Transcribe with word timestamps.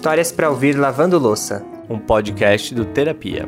Histórias 0.00 0.32
para 0.32 0.48
ouvir 0.48 0.78
lavando 0.78 1.18
louça. 1.18 1.62
Um 1.86 1.98
podcast 1.98 2.74
do 2.74 2.86
Terapia. 2.86 3.46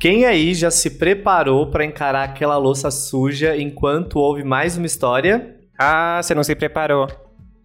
Quem 0.00 0.24
aí 0.24 0.54
já 0.54 0.68
se 0.68 0.98
preparou 0.98 1.70
para 1.70 1.84
encarar 1.84 2.24
aquela 2.24 2.56
louça 2.56 2.90
suja 2.90 3.56
enquanto 3.56 4.18
ouve 4.18 4.42
mais 4.42 4.76
uma 4.76 4.86
história? 4.86 5.56
Ah, 5.78 6.20
você 6.20 6.34
não 6.34 6.42
se 6.42 6.56
preparou. 6.56 7.06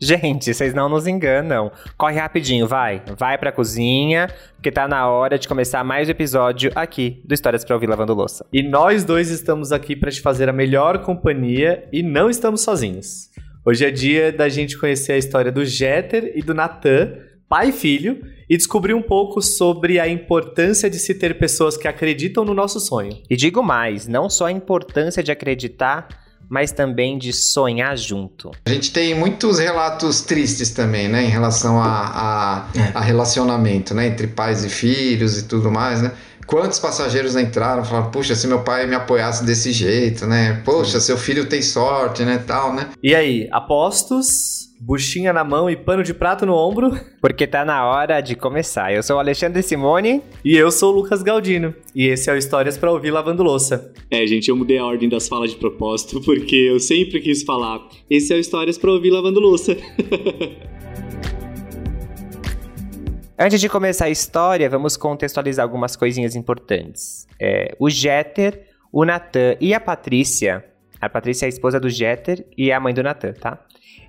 Gente, 0.04 0.52
vocês 0.52 0.74
não 0.74 0.90
nos 0.90 1.06
enganam. 1.06 1.72
Corre 1.96 2.20
rapidinho, 2.20 2.68
vai. 2.68 3.04
Vai 3.20 3.38
pra 3.38 3.52
cozinha, 3.52 4.28
porque 4.56 4.72
tá 4.72 4.88
na 4.88 5.08
hora 5.08 5.38
de 5.38 5.48
começar 5.48 5.84
mais 5.84 6.08
um 6.08 6.12
episódio 6.12 6.72
aqui 6.74 7.22
do 7.24 7.36
Histórias 7.36 7.64
pra 7.64 7.76
Ouvir 7.76 7.86
Lavando 7.86 8.16
Louça. 8.16 8.44
E 8.52 8.64
nós 8.64 9.04
dois 9.04 9.30
estamos 9.30 9.72
aqui 9.72 9.96
para 9.96 10.10
te 10.10 10.20
fazer 10.20 10.50
a 10.50 10.54
melhor 10.54 11.04
companhia 11.04 11.88
e 11.94 12.02
não 12.02 12.32
estamos 12.32 12.62
sozinhos. 12.62 13.30
Hoje 13.64 13.86
é 13.86 13.92
dia 13.92 14.32
da 14.32 14.50
gente 14.50 14.76
conhecer 14.76 15.12
a 15.12 15.18
história 15.20 15.52
do 15.52 15.64
Jeter 15.64 16.32
e 16.36 16.42
do 16.42 16.56
Natan, 16.56 17.14
pai 17.48 17.70
e 17.70 17.72
filho, 17.72 18.26
e 18.50 18.58
descobrir 18.58 18.96
um 18.96 19.04
pouco 19.04 19.40
sobre 19.40 20.00
a 20.00 20.08
importância 20.08 20.90
de 20.90 20.98
se 20.98 21.14
ter 21.14 21.38
pessoas 21.38 21.78
que 21.78 21.88
acreditam 21.88 22.44
no 22.44 22.56
nosso 22.56 22.80
sonho. 22.80 23.22
E 23.30 23.36
digo 23.36 23.62
mais, 23.62 24.08
não 24.08 24.32
só 24.32 24.48
a 24.48 24.52
importância 24.52 25.22
de 25.22 25.32
acreditar, 25.32 26.08
mas 26.52 26.74
também 26.74 27.18
de 27.18 27.32
sonhar 27.32 27.98
junto. 27.98 28.52
A 28.66 28.70
gente 28.70 28.92
tem 28.92 29.16
muitos 29.16 29.58
relatos 29.58 30.20
tristes 30.20 30.70
também, 30.72 31.08
né, 31.08 31.24
em 31.24 31.30
relação 31.30 31.82
a, 31.82 31.88
a, 31.88 32.68
a 32.94 33.00
relacionamento, 33.00 33.96
né, 33.96 34.08
entre 34.08 34.28
pais 34.28 34.66
e 34.66 34.70
filhos 34.70 35.38
e 35.38 35.44
tudo 35.44 35.72
mais, 35.72 36.02
né. 36.02 36.12
Quantos 36.46 36.80
passageiros 36.80 37.36
entraram 37.36 37.84
falaram, 37.84 38.12
puxa, 38.12 38.36
se 38.36 38.48
meu 38.48 38.64
pai 38.64 38.88
me 38.88 38.96
apoiasse 38.96 39.46
desse 39.46 39.72
jeito, 39.72 40.26
né? 40.26 40.62
Poxa, 40.66 41.00
seu 41.00 41.18
filho 41.18 41.48
tem 41.48 41.62
sorte, 41.62 42.24
né, 42.24 42.44
tal, 42.46 42.74
né? 42.74 42.90
E 43.02 43.16
aí, 43.16 43.48
apostos? 43.52 44.70
Buchinha 44.84 45.32
na 45.32 45.44
mão 45.44 45.70
e 45.70 45.76
pano 45.76 46.04
de 46.04 46.12
prato 46.12 46.44
no 46.44 46.56
ombro? 46.56 47.00
Porque 47.22 47.46
tá 47.46 47.64
na 47.64 47.86
hora 47.86 48.20
de 48.20 48.36
começar. 48.36 48.92
Eu 48.92 49.04
sou 49.04 49.18
o 49.18 49.20
Alexandre 49.20 49.62
Simone. 49.62 50.24
E 50.44 50.58
eu 50.58 50.72
sou 50.72 50.92
o 50.92 50.96
Lucas 50.96 51.22
Galdino. 51.22 51.76
E 51.94 52.08
esse 52.08 52.32
é 52.32 52.34
o 52.34 52.38
Histórias 52.38 52.80
para 52.80 52.92
Ouvir 52.92 53.12
Lavando 53.12 53.44
Louça. 53.44 53.94
É, 54.10 54.26
gente, 54.26 54.50
eu 54.50 54.56
mudei 54.56 54.80
a 54.80 54.86
ordem 54.86 55.08
das 55.08 55.28
falas 55.28 55.52
de 55.52 55.58
propósito, 55.58 56.20
porque 56.22 56.56
eu 56.56 56.80
sempre 56.80 57.22
quis 57.22 57.44
falar. 57.44 57.80
Esse 58.10 58.34
é 58.34 58.36
o 58.36 58.40
Histórias 58.40 58.76
para 58.76 58.92
Ouvir 58.92 59.12
Lavando 59.12 59.40
Louça. 59.40 59.78
Antes 63.44 63.60
de 63.60 63.68
começar 63.68 64.06
a 64.06 64.10
história, 64.12 64.70
vamos 64.70 64.96
contextualizar 64.96 65.64
algumas 65.64 65.96
coisinhas 65.96 66.36
importantes. 66.36 67.26
É, 67.40 67.76
o 67.80 67.90
Jeter, 67.90 68.68
o 68.92 69.04
Natan 69.04 69.56
e 69.60 69.74
a 69.74 69.80
Patrícia. 69.80 70.64
A 71.02 71.10
Patrícia 71.10 71.46
é 71.46 71.48
a 71.48 71.50
esposa 71.50 71.80
do 71.80 71.90
Jeter 71.90 72.46
e 72.56 72.70
é 72.70 72.76
a 72.76 72.80
mãe 72.80 72.94
do 72.94 73.02
Natan, 73.02 73.34
tá? 73.34 73.60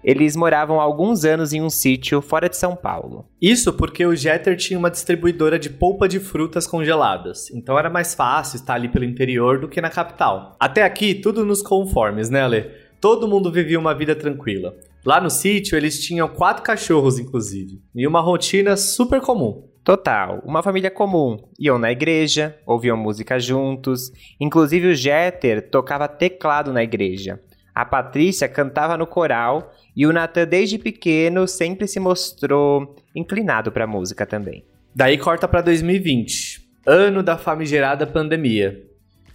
Eles 0.04 0.36
moravam 0.36 0.78
há 0.78 0.82
alguns 0.82 1.24
anos 1.24 1.54
em 1.54 1.62
um 1.62 1.70
sítio 1.70 2.20
fora 2.20 2.46
de 2.46 2.58
São 2.58 2.76
Paulo. 2.76 3.24
Isso 3.40 3.72
porque 3.72 4.04
o 4.04 4.14
Jeter 4.14 4.54
tinha 4.54 4.78
uma 4.78 4.90
distribuidora 4.90 5.58
de 5.58 5.70
polpa 5.70 6.06
de 6.06 6.20
frutas 6.20 6.66
congeladas, 6.66 7.50
então 7.52 7.78
era 7.78 7.88
mais 7.88 8.14
fácil 8.14 8.56
estar 8.56 8.74
ali 8.74 8.90
pelo 8.90 9.06
interior 9.06 9.58
do 9.58 9.66
que 9.66 9.80
na 9.80 9.88
capital. 9.88 10.54
Até 10.60 10.82
aqui, 10.82 11.14
tudo 11.14 11.42
nos 11.42 11.62
conformes, 11.62 12.28
né, 12.28 12.42
Ale? 12.42 12.70
Todo 13.00 13.26
mundo 13.26 13.50
vivia 13.50 13.78
uma 13.78 13.94
vida 13.94 14.14
tranquila. 14.14 14.76
Lá 15.04 15.20
no 15.20 15.28
sítio, 15.28 15.76
eles 15.76 16.00
tinham 16.00 16.28
quatro 16.28 16.62
cachorros, 16.62 17.18
inclusive, 17.18 17.82
e 17.94 18.06
uma 18.06 18.20
rotina 18.20 18.76
super 18.76 19.20
comum. 19.20 19.68
Total, 19.82 20.40
uma 20.46 20.62
família 20.62 20.92
comum. 20.92 21.42
Iam 21.58 21.76
na 21.76 21.90
igreja, 21.90 22.56
ouviam 22.64 22.96
música 22.96 23.40
juntos. 23.40 24.12
Inclusive 24.40 24.88
o 24.88 24.94
Jeter 24.94 25.70
tocava 25.70 26.06
teclado 26.06 26.72
na 26.72 26.84
igreja. 26.84 27.40
A 27.74 27.84
Patrícia 27.84 28.48
cantava 28.48 28.96
no 28.96 29.06
coral 29.06 29.72
e 29.96 30.06
o 30.06 30.12
Nathan, 30.12 30.46
desde 30.46 30.78
pequeno, 30.78 31.48
sempre 31.48 31.88
se 31.88 31.98
mostrou 31.98 32.94
inclinado 33.12 33.72
para 33.72 33.86
música 33.86 34.24
também. 34.24 34.64
Daí 34.94 35.18
corta 35.18 35.48
para 35.48 35.62
2020, 35.62 36.62
ano 36.86 37.22
da 37.22 37.36
famigerada 37.36 38.06
pandemia. 38.06 38.84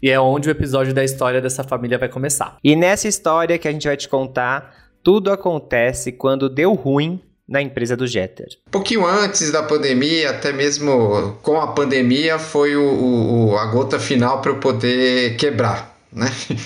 E 0.01 0.09
é 0.09 0.19
onde 0.19 0.47
o 0.47 0.51
episódio 0.51 0.93
da 0.93 1.03
história 1.03 1.41
dessa 1.41 1.63
família 1.63 1.97
vai 1.97 2.07
começar. 2.07 2.57
E 2.63 2.75
nessa 2.75 3.07
história 3.07 3.57
que 3.57 3.67
a 3.67 3.71
gente 3.71 3.87
vai 3.87 3.97
te 3.97 4.07
contar, 4.07 4.86
tudo 5.07 5.31
acontece 5.31 6.11
quando 6.11 6.49
deu 6.49 6.73
ruim 6.73 7.21
na 7.47 7.61
empresa 7.61 7.95
do 7.95 8.05
Jeter. 8.05 8.49
Pouquinho 8.69 9.05
antes 9.05 9.53
da 9.53 9.63
pandemia, 9.63 10.31
até 10.31 10.51
mesmo 10.51 11.37
com 11.41 11.61
a 11.61 11.67
pandemia, 11.67 12.37
foi 12.37 12.75
o, 12.75 13.51
o 13.51 13.57
a 13.57 13.67
gota 13.67 13.97
final 14.01 14.41
para 14.41 14.51
eu 14.51 14.57
poder 14.57 15.37
quebrar, 15.37 15.97
né? 16.11 16.29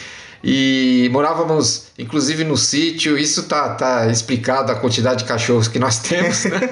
E 0.44 1.08
morávamos, 1.12 1.92
inclusive, 2.00 2.44
no 2.44 2.58
sítio. 2.58 3.16
Isso 3.16 3.44
tá, 3.44 3.76
tá 3.76 4.08
explicado 4.08 4.72
a 4.72 4.76
quantidade 4.76 5.20
de 5.20 5.26
cachorros 5.26 5.68
que 5.68 5.78
nós 5.78 6.00
temos, 6.02 6.46
né? 6.46 6.68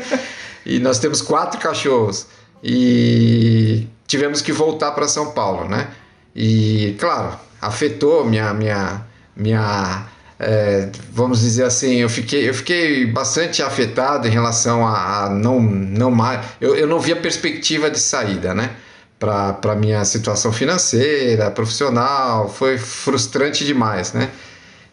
e 0.66 0.80
nós 0.80 0.98
temos 0.98 1.22
quatro 1.22 1.60
cachorros. 1.60 2.26
E 2.64 3.86
tivemos 4.08 4.42
que 4.42 4.52
voltar 4.52 4.90
para 4.94 5.08
São 5.08 5.34
Paulo, 5.34 5.70
né? 5.70 5.88
E, 6.36 6.96
claro, 6.98 7.40
afetou 7.62 8.26
minha, 8.26 8.56
minha, 8.56 9.06
minha 9.36 10.08
é, 10.40 10.88
vamos 11.12 11.42
dizer 11.42 11.66
assim, 11.66 11.96
eu 11.96 12.08
fiquei, 12.08 12.48
eu 12.48 12.54
fiquei 12.54 13.06
bastante 13.06 13.62
afetado 13.62 14.26
em 14.26 14.32
relação 14.32 14.88
a, 14.88 15.26
a 15.26 15.30
não, 15.30 15.60
não 15.60 16.10
mais. 16.10 16.46
Eu, 16.62 16.76
eu 16.76 16.88
não 16.88 16.98
via 16.98 17.16
perspectiva 17.18 17.92
de 17.92 18.00
saída, 18.00 18.54
né? 18.54 18.72
Para 19.20 19.76
minha 19.76 20.06
situação 20.06 20.54
financeira, 20.54 21.52
profissional, 21.52 22.48
foi 22.48 22.78
frustrante 22.78 23.66
demais, 23.66 24.14
né? 24.14 24.30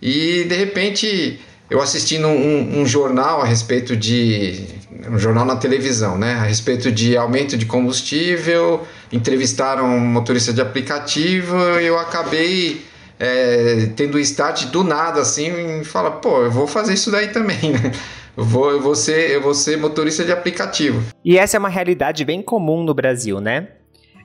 E 0.03 0.45
de 0.45 0.55
repente 0.57 1.41
eu 1.71 1.81
assistindo 1.81 2.27
um, 2.27 2.81
um, 2.81 2.85
jornal 2.87 3.41
a 3.41 3.45
respeito 3.45 3.97
de. 3.97 4.67
um 5.09 5.17
jornal 5.17 5.45
na 5.45 5.55
televisão, 5.55 6.19
né? 6.19 6.35
A 6.35 6.43
respeito 6.43 6.91
de 6.91 7.17
aumento 7.17 7.57
de 7.57 7.67
combustível, 7.67 8.85
entrevistaram 9.13 9.87
um 9.87 10.01
motorista 10.01 10.53
de 10.53 10.61
aplicativo 10.61 11.57
eu 11.57 11.97
acabei 11.97 12.85
é, 13.19 13.87
tendo 13.97 14.19
start 14.19 14.67
do 14.67 14.85
nada 14.85 15.21
assim 15.21 15.81
e 15.81 15.85
fala, 15.85 16.11
pô, 16.11 16.43
eu 16.43 16.51
vou 16.51 16.67
fazer 16.67 16.95
isso 16.95 17.11
daí 17.11 17.29
também, 17.29 17.73
né? 17.73 17.93
Eu 18.37 18.45
vou, 18.45 18.71
eu, 18.71 18.81
vou 18.81 18.95
ser, 18.95 19.31
eu 19.31 19.41
vou 19.41 19.55
ser 19.55 19.79
motorista 19.79 20.23
de 20.23 20.31
aplicativo. 20.31 21.03
E 21.25 21.39
essa 21.39 21.57
é 21.57 21.59
uma 21.59 21.71
realidade 21.71 22.23
bem 22.23 22.43
comum 22.43 22.85
no 22.85 22.93
Brasil, 22.93 23.41
né? 23.41 23.69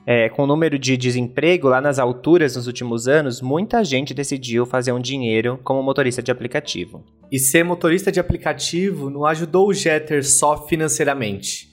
É, 0.06 0.28
com 0.28 0.42
o 0.42 0.46
número 0.46 0.78
de 0.78 0.96
desemprego 0.96 1.68
lá 1.68 1.80
nas 1.80 1.98
alturas 1.98 2.56
nos 2.56 2.66
últimos 2.66 3.08
anos, 3.08 3.40
muita 3.40 3.82
gente 3.84 4.12
decidiu 4.12 4.66
fazer 4.66 4.92
um 4.92 5.00
dinheiro 5.00 5.58
como 5.62 5.82
motorista 5.82 6.22
de 6.22 6.30
aplicativo. 6.30 7.04
E 7.30 7.38
ser 7.38 7.64
motorista 7.64 8.12
de 8.12 8.20
aplicativo 8.20 9.08
não 9.08 9.24
ajudou 9.24 9.68
o 9.68 9.72
Jeter 9.72 10.22
só 10.28 10.66
financeiramente, 10.66 11.68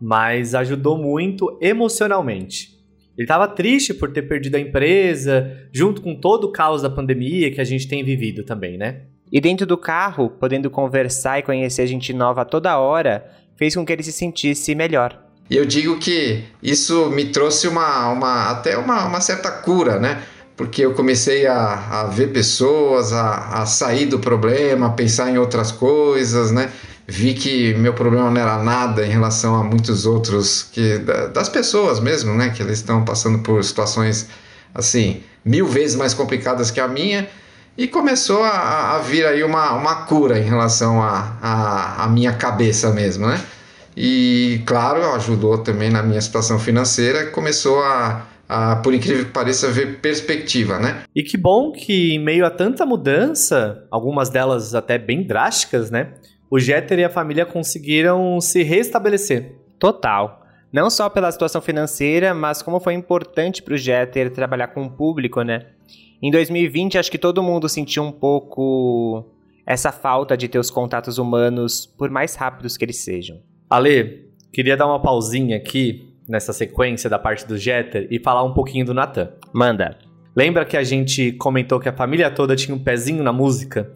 mas 0.00 0.54
ajudou 0.54 0.98
muito 0.98 1.56
emocionalmente. 1.60 2.74
Ele 3.16 3.24
estava 3.24 3.46
triste 3.46 3.94
por 3.94 4.12
ter 4.12 4.22
perdido 4.22 4.56
a 4.56 4.60
empresa, 4.60 5.68
junto 5.72 6.02
com 6.02 6.14
todo 6.14 6.44
o 6.44 6.52
caos 6.52 6.82
da 6.82 6.90
pandemia 6.90 7.50
que 7.50 7.60
a 7.60 7.64
gente 7.64 7.86
tem 7.86 8.02
vivido 8.02 8.42
também, 8.42 8.76
né? 8.76 9.02
E 9.32 9.40
dentro 9.40 9.66
do 9.66 9.76
carro, 9.76 10.28
podendo 10.28 10.68
conversar 10.70 11.38
e 11.38 11.42
conhecer 11.42 11.86
gente 11.86 12.12
nova 12.12 12.44
toda 12.44 12.78
hora, 12.78 13.24
fez 13.56 13.74
com 13.74 13.84
que 13.84 13.92
ele 13.92 14.02
se 14.02 14.12
sentisse 14.12 14.74
melhor. 14.74 15.20
E 15.48 15.56
eu 15.56 15.64
digo 15.64 15.98
que 15.98 16.44
isso 16.62 17.10
me 17.10 17.26
trouxe 17.26 17.68
uma, 17.68 18.10
uma 18.10 18.50
até 18.50 18.76
uma, 18.76 19.06
uma 19.06 19.20
certa 19.20 19.50
cura, 19.50 19.98
né? 19.98 20.22
Porque 20.56 20.82
eu 20.82 20.94
comecei 20.94 21.46
a, 21.46 22.02
a 22.02 22.06
ver 22.06 22.28
pessoas, 22.28 23.12
a, 23.12 23.62
a 23.62 23.66
sair 23.66 24.06
do 24.06 24.18
problema, 24.18 24.86
a 24.86 24.90
pensar 24.90 25.30
em 25.30 25.36
outras 25.36 25.70
coisas, 25.70 26.50
né? 26.52 26.70
Vi 27.06 27.34
que 27.34 27.74
meu 27.74 27.92
problema 27.92 28.30
não 28.30 28.40
era 28.40 28.62
nada 28.62 29.04
em 29.06 29.10
relação 29.10 29.54
a 29.54 29.62
muitos 29.62 30.06
outros 30.06 30.62
que 30.62 30.98
das 31.32 31.48
pessoas 31.48 32.00
mesmo, 32.00 32.34
né, 32.34 32.50
que 32.50 32.62
eles 32.62 32.78
estão 32.78 33.04
passando 33.04 33.40
por 33.40 33.62
situações 33.62 34.28
assim 34.74 35.22
mil 35.44 35.66
vezes 35.66 35.96
mais 35.96 36.14
complicadas 36.14 36.70
que 36.70 36.80
a 36.80 36.88
minha 36.88 37.28
e 37.76 37.88
começou 37.88 38.42
a, 38.42 38.96
a 38.96 38.98
vir 39.00 39.26
aí 39.26 39.42
uma, 39.42 39.72
uma 39.74 40.06
cura 40.06 40.38
em 40.38 40.44
relação 40.44 41.02
a, 41.02 41.36
a, 41.42 42.04
a 42.04 42.08
minha 42.08 42.32
cabeça 42.32 42.90
mesmo, 42.90 43.26
né? 43.26 43.40
E 43.96 44.62
claro, 44.64 45.04
ajudou 45.14 45.58
também 45.58 45.90
na 45.90 46.02
minha 46.02 46.20
situação 46.20 46.58
financeira, 46.58 47.26
começou 47.26 47.80
a, 47.82 48.26
a, 48.48 48.76
por 48.76 48.94
incrível 48.94 49.24
que 49.24 49.30
pareça, 49.30 49.70
ver 49.70 49.98
perspectiva, 50.00 50.78
né? 50.78 51.02
E 51.14 51.22
que 51.22 51.36
bom 51.36 51.72
que 51.72 52.14
em 52.14 52.18
meio 52.18 52.46
a 52.46 52.50
tanta 52.50 52.84
mudança, 52.86 53.84
algumas 53.90 54.30
delas 54.30 54.74
até 54.74 54.98
bem 54.98 55.26
drásticas, 55.26 55.90
né? 55.90 56.14
O 56.54 56.60
Jeter 56.60 57.00
e 57.00 57.04
a 57.04 57.10
família 57.10 57.44
conseguiram 57.44 58.40
se 58.40 58.62
restabelecer. 58.62 59.56
Total. 59.76 60.46
Não 60.72 60.88
só 60.88 61.08
pela 61.08 61.32
situação 61.32 61.60
financeira, 61.60 62.32
mas 62.32 62.62
como 62.62 62.78
foi 62.78 62.94
importante 62.94 63.60
para 63.60 63.74
o 63.74 63.76
Jeter 63.76 64.30
trabalhar 64.30 64.68
com 64.68 64.84
o 64.84 64.90
público, 64.90 65.42
né? 65.42 65.66
Em 66.22 66.30
2020, 66.30 66.96
acho 66.96 67.10
que 67.10 67.18
todo 67.18 67.42
mundo 67.42 67.68
sentiu 67.68 68.04
um 68.04 68.12
pouco 68.12 69.28
essa 69.66 69.90
falta 69.90 70.36
de 70.36 70.46
ter 70.46 70.60
os 70.60 70.70
contatos 70.70 71.18
humanos, 71.18 71.86
por 71.86 72.08
mais 72.08 72.36
rápidos 72.36 72.76
que 72.76 72.84
eles 72.84 72.98
sejam. 72.98 73.40
Ale, 73.68 74.28
queria 74.52 74.76
dar 74.76 74.86
uma 74.86 75.02
pausinha 75.02 75.56
aqui 75.56 76.14
nessa 76.28 76.52
sequência 76.52 77.10
da 77.10 77.18
parte 77.18 77.44
do 77.48 77.58
Jeter 77.58 78.06
e 78.12 78.20
falar 78.20 78.44
um 78.44 78.54
pouquinho 78.54 78.86
do 78.86 78.94
Natan. 78.94 79.28
Manda. 79.52 79.98
Lembra 80.36 80.64
que 80.64 80.76
a 80.76 80.84
gente 80.84 81.32
comentou 81.32 81.80
que 81.80 81.88
a 81.88 81.92
família 81.92 82.30
toda 82.30 82.54
tinha 82.54 82.76
um 82.76 82.78
pezinho 82.78 83.24
na 83.24 83.32
música? 83.32 83.90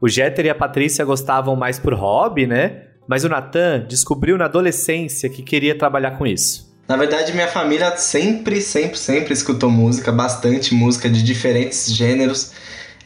O 0.00 0.08
Jeter 0.08 0.46
e 0.46 0.50
a 0.50 0.54
Patrícia 0.54 1.04
gostavam 1.04 1.56
mais 1.56 1.78
por 1.78 1.92
hobby, 1.92 2.46
né? 2.46 2.82
Mas 3.06 3.24
o 3.24 3.28
Natan 3.28 3.84
descobriu 3.88 4.38
na 4.38 4.44
adolescência 4.44 5.28
que 5.28 5.42
queria 5.42 5.76
trabalhar 5.76 6.12
com 6.12 6.26
isso. 6.26 6.68
Na 6.86 6.96
verdade, 6.96 7.32
minha 7.32 7.48
família 7.48 7.96
sempre, 7.96 8.60
sempre, 8.60 8.98
sempre 8.98 9.32
escutou 9.32 9.70
música, 9.70 10.12
bastante 10.12 10.74
música 10.74 11.08
de 11.08 11.22
diferentes 11.22 11.92
gêneros, 11.92 12.52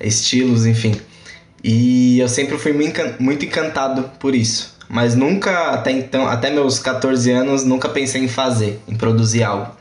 estilos, 0.01 0.67
enfim. 0.67 1.01
E 1.65 2.19
eu 2.21 2.29
sempre 2.29 2.59
fui 2.59 2.73
muito 3.19 3.45
encantado 3.45 4.11
por 4.19 4.35
isso. 4.35 4.77
Mas 4.89 5.15
nunca, 5.15 5.71
até 5.71 5.91
então, 5.91 6.29
até 6.29 6.51
meus 6.51 6.79
14 6.79 7.31
anos, 7.31 7.65
nunca 7.65 7.89
pensei 7.89 8.23
em 8.23 8.29
fazer, 8.29 8.79
em 8.87 8.95
produzir 8.95 9.43
algo. 9.43 9.75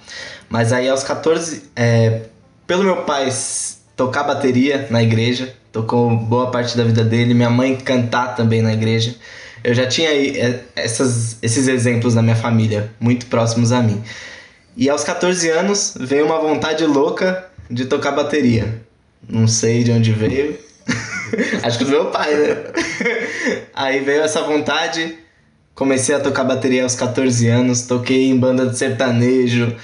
Mas 0.50 0.72
aí 0.72 0.88
aos 0.88 1.04
14, 1.04 1.70
é, 1.76 2.22
pelo 2.66 2.84
meu 2.84 3.04
pai 3.04 3.30
tocar 4.02 4.24
bateria 4.24 4.88
na 4.90 5.04
igreja, 5.04 5.54
tocou 5.72 6.10
boa 6.10 6.50
parte 6.50 6.76
da 6.76 6.84
vida 6.84 7.04
dele, 7.04 7.36
minha 7.36 7.52
mãe 7.52 7.76
cantar 7.76 8.36
também 8.36 8.60
na 8.60 8.74
igreja. 8.74 9.14
Eu 9.64 9.76
já 9.76 9.86
tinha 9.86 10.10
é, 10.10 10.60
essas, 10.76 11.38
esses 11.40 11.68
exemplos 11.68 12.16
na 12.16 12.24
minha 12.24 12.36
família, 12.36 12.92
muito 13.00 13.28
próximos 13.28 13.72
a 13.72 13.80
mim. 13.80 14.02
E 14.76 14.90
aos 14.90 15.04
14 15.04 15.48
anos 15.50 15.94
veio 16.00 16.26
uma 16.26 16.40
vontade 16.40 16.84
louca 16.84 17.46
de 17.70 17.86
tocar 17.86 18.14
bateria. 18.14 18.82
Não 19.30 19.48
sei 19.48 19.84
de 19.84 19.92
onde 19.92 20.12
veio. 20.12 20.58
Acho 21.62 21.78
que 21.78 21.86
do 21.86 21.92
meu 21.92 22.06
pai, 22.06 22.34
né? 22.34 22.58
Aí 23.76 24.00
veio 24.00 24.24
essa 24.24 24.42
vontade, 24.42 25.16
comecei 25.76 26.16
a 26.16 26.20
tocar 26.20 26.44
bateria 26.44 26.82
aos 26.82 26.96
14 26.96 27.48
anos, 27.48 27.84
toquei 27.84 28.30
em 28.32 28.36
banda 28.36 28.66
de 28.66 28.76
sertanejo, 28.76 29.76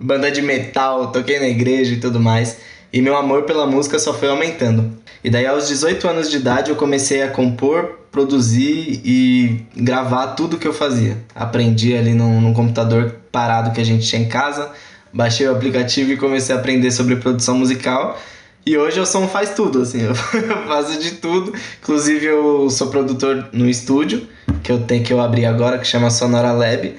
banda 0.00 0.30
de 0.30 0.40
metal, 0.40 1.10
toquei 1.10 1.40
na 1.40 1.48
igreja 1.48 1.94
e 1.94 1.96
tudo 1.98 2.20
mais. 2.20 2.58
E 2.92 3.00
meu 3.00 3.16
amor 3.16 3.42
pela 3.42 3.66
música 3.66 3.98
só 3.98 4.14
foi 4.14 4.28
aumentando. 4.28 4.96
E 5.22 5.30
daí 5.30 5.46
aos 5.46 5.68
18 5.68 6.06
anos 6.08 6.30
de 6.30 6.36
idade 6.36 6.70
eu 6.70 6.76
comecei 6.76 7.22
a 7.22 7.28
compor, 7.28 7.98
produzir 8.12 9.00
e 9.04 9.66
gravar 9.76 10.28
tudo 10.28 10.56
que 10.58 10.66
eu 10.66 10.72
fazia. 10.72 11.18
Aprendi 11.34 11.96
ali 11.96 12.14
num, 12.14 12.40
num 12.40 12.54
computador 12.54 13.16
parado 13.30 13.72
que 13.72 13.80
a 13.80 13.84
gente 13.84 14.06
tinha 14.06 14.22
em 14.22 14.28
casa, 14.28 14.70
baixei 15.12 15.46
o 15.46 15.52
aplicativo 15.52 16.12
e 16.12 16.16
comecei 16.16 16.54
a 16.54 16.58
aprender 16.58 16.90
sobre 16.90 17.16
produção 17.16 17.58
musical. 17.58 18.18
E 18.64 18.76
hoje 18.76 18.98
eu 18.98 19.06
sou 19.06 19.22
um 19.22 19.28
faz 19.28 19.50
tudo, 19.50 19.82
assim, 19.82 20.02
eu 20.06 20.14
faço 20.14 20.98
de 20.98 21.12
tudo. 21.12 21.52
Inclusive 21.82 22.26
eu 22.26 22.68
sou 22.70 22.88
produtor 22.88 23.48
no 23.52 23.68
estúdio, 23.68 24.26
que 24.62 24.72
eu 24.72 24.80
tenho 24.80 25.04
que 25.04 25.12
eu 25.12 25.20
abri 25.20 25.44
agora, 25.44 25.78
que 25.78 25.86
chama 25.86 26.10
Sonora 26.10 26.52
Lab. 26.52 26.96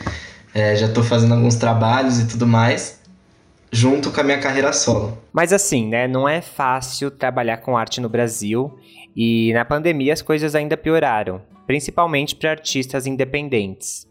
É, 0.54 0.76
já 0.76 0.88
estou 0.88 1.04
fazendo 1.04 1.34
alguns 1.34 1.56
trabalhos 1.56 2.20
e 2.20 2.26
tudo 2.26 2.48
mais, 2.48 2.97
junto 3.78 4.12
com 4.12 4.20
a 4.20 4.24
minha 4.24 4.40
carreira 4.40 4.74
solo. 4.74 5.20
Mas 5.32 5.54
assim, 5.54 5.88
né, 5.88 6.08
não 6.08 6.28
é 6.28 6.42
fácil 6.42 7.12
trabalhar 7.12 7.58
com 7.58 7.78
arte 7.78 8.02
no 8.02 8.10
Brasil 8.10 8.76
e 9.16 9.54
na 9.54 9.64
pandemia 9.64 10.14
as 10.14 10.22
coisas 10.24 10.56
ainda 10.56 10.76
pioraram, 10.76 11.44
principalmente 11.68 12.36
para 12.36 12.50
artistas 12.50 13.06
independentes. 13.06 14.08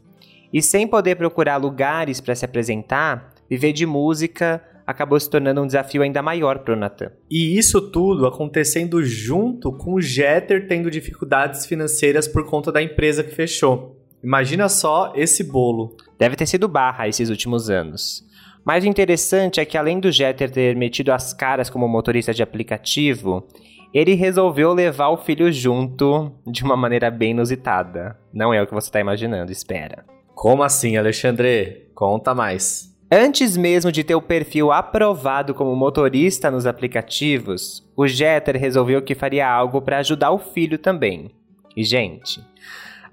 E 0.53 0.63
sem 0.63 0.87
poder 0.87 1.17
procurar 1.17 1.57
lugares 1.57 2.21
para 2.21 2.37
se 2.37 2.45
apresentar, 2.45 3.35
viver 3.51 3.73
de 3.73 3.85
música 3.85 4.63
acabou 4.87 5.19
se 5.19 5.29
tornando 5.29 5.61
um 5.61 5.67
desafio 5.67 6.03
ainda 6.03 6.23
maior 6.23 6.61
para 6.61 6.75
o 6.75 6.77
Natan. 6.77 7.11
E 7.29 7.59
isso 7.59 7.91
tudo 7.91 8.25
acontecendo 8.25 9.03
junto 9.03 9.73
com 9.73 9.95
o 9.95 10.01
Jeter 10.01 10.69
tendo 10.69 10.89
dificuldades 10.93 11.67
financeiras 11.67 12.29
por 12.29 12.47
conta 12.47 12.71
da 12.71 12.81
empresa 12.81 13.25
que 13.25 13.35
fechou. 13.35 14.01
Imagina 14.23 14.69
só 14.69 15.13
esse 15.17 15.43
bolo. 15.43 15.97
Deve 16.17 16.37
ter 16.37 16.47
sido 16.47 16.69
barra 16.69 17.09
esses 17.09 17.31
últimos 17.31 17.69
anos. 17.69 18.25
Mas 18.67 18.83
o 18.83 18.89
interessante 18.89 19.61
é 19.61 19.65
que 19.65 19.79
além 19.79 20.01
do 20.01 20.11
Jeter 20.11 20.51
ter 20.51 20.75
metido 20.75 21.13
as 21.13 21.33
caras 21.33 21.71
como 21.71 21.87
motorista 21.87 22.35
de 22.35 22.43
aplicativo, 22.43 23.47
ele 23.95 24.15
resolveu 24.15 24.73
levar 24.73 25.11
o 25.11 25.17
filho 25.17 25.53
junto 25.53 26.33
de 26.45 26.65
uma 26.65 26.77
maneira 26.77 27.09
bem 27.09 27.31
inusitada. 27.31 28.19
Não 28.35 28.53
é 28.53 28.61
o 28.61 28.67
que 28.67 28.75
você 28.75 28.89
está 28.89 28.99
imaginando, 28.99 29.53
espera. 29.53 30.05
Como 30.35 30.65
assim, 30.65 30.97
Alexandre? 30.97 31.87
Conta 31.95 32.35
mais. 32.35 32.93
Antes 33.09 33.57
mesmo 33.57 33.93
de 33.93 34.03
ter 34.03 34.17
o 34.17 34.21
perfil 34.21 34.73
aprovado 34.73 35.55
como 35.55 35.77
motorista 35.77 36.51
nos 36.51 36.67
aplicativos, 36.67 37.89
o 37.97 38.05
Jeter 38.09 38.57
resolveu 38.57 39.01
que 39.01 39.15
faria 39.15 39.49
algo 39.49 39.81
para 39.81 39.99
ajudar 39.99 40.33
o 40.33 40.39
filho 40.39 40.77
também. 40.77 41.31
E, 41.77 41.85
gente, 41.85 42.43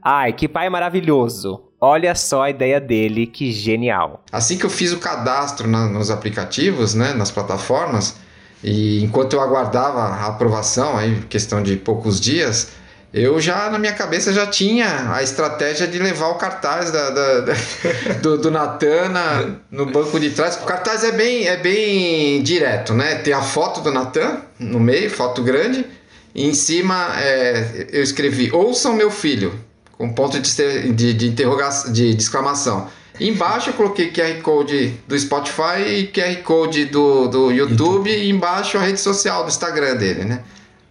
ai, 0.02 0.34
que 0.34 0.48
pai 0.48 0.68
maravilhoso! 0.68 1.73
Olha 1.86 2.16
só 2.16 2.44
a 2.44 2.50
ideia 2.50 2.80
dele, 2.80 3.28
que 3.28 3.52
genial. 3.52 4.24
Assim 4.32 4.58
que 4.58 4.66
eu 4.66 4.70
fiz 4.70 4.94
o 4.94 5.00
cadastro 5.00 5.68
na, 5.68 5.86
nos 5.86 6.10
aplicativos, 6.10 6.94
né, 6.94 7.14
nas 7.14 7.30
plataformas, 7.30 8.16
e 8.64 9.04
enquanto 9.04 9.34
eu 9.34 9.42
aguardava 9.42 10.00
a 10.00 10.28
aprovação, 10.28 10.98
aí 10.98 11.20
questão 11.28 11.62
de 11.62 11.76
poucos 11.76 12.22
dias, 12.22 12.70
eu 13.14 13.38
já 13.38 13.70
na 13.70 13.78
minha 13.78 13.92
cabeça 13.92 14.32
já 14.32 14.48
tinha 14.48 15.14
a 15.14 15.22
estratégia 15.22 15.86
de 15.86 16.00
levar 16.00 16.30
o 16.30 16.36
cartaz 16.36 16.90
da, 16.90 17.10
da, 17.10 17.40
da 17.42 17.54
do, 18.24 18.38
do 18.38 18.50
Natan 18.50 19.58
no 19.70 19.86
banco 19.86 20.18
de 20.22 20.30
trás. 20.30 20.56
O 20.56 20.66
cartaz 20.66 21.04
é 21.04 21.12
bem, 21.12 21.48
é 21.50 21.58
bem 21.58 22.42
direto, 22.44 22.94
né? 22.94 23.16
Tem 23.16 23.34
a 23.34 23.42
foto 23.42 23.82
do 23.82 23.92
Natan 23.92 24.38
no 24.58 24.80
meio, 24.80 25.10
foto 25.10 25.44
grande, 25.44 25.86
e 26.34 26.48
em 26.48 26.54
cima 26.54 27.10
é, 27.20 27.88
eu 27.92 28.02
escrevi 28.02 28.54
Ouçam 28.54 28.94
meu 28.94 29.12
filho 29.12 29.54
com 29.98 30.10
ponto 30.10 30.40
de, 30.40 30.94
de, 30.94 31.14
de 31.14 31.28
interrogação, 31.28 31.92
de, 31.92 32.14
de 32.14 32.22
exclamação. 32.22 32.88
Embaixo 33.20 33.70
eu 33.70 33.74
coloquei 33.74 34.12
QR 34.12 34.42
Code 34.42 35.00
do 35.08 35.18
Spotify 35.18 35.82
e 35.86 36.08
QR 36.08 36.36
Code 36.44 36.86
do, 36.86 37.28
do 37.28 37.52
YouTube, 37.52 38.10
YouTube. 38.10 38.12
e 38.12 38.30
embaixo 38.30 38.78
a 38.78 38.82
rede 38.82 39.00
social 39.00 39.44
do 39.44 39.50
Instagram 39.50 39.96
dele, 39.96 40.26
né? 40.26 40.40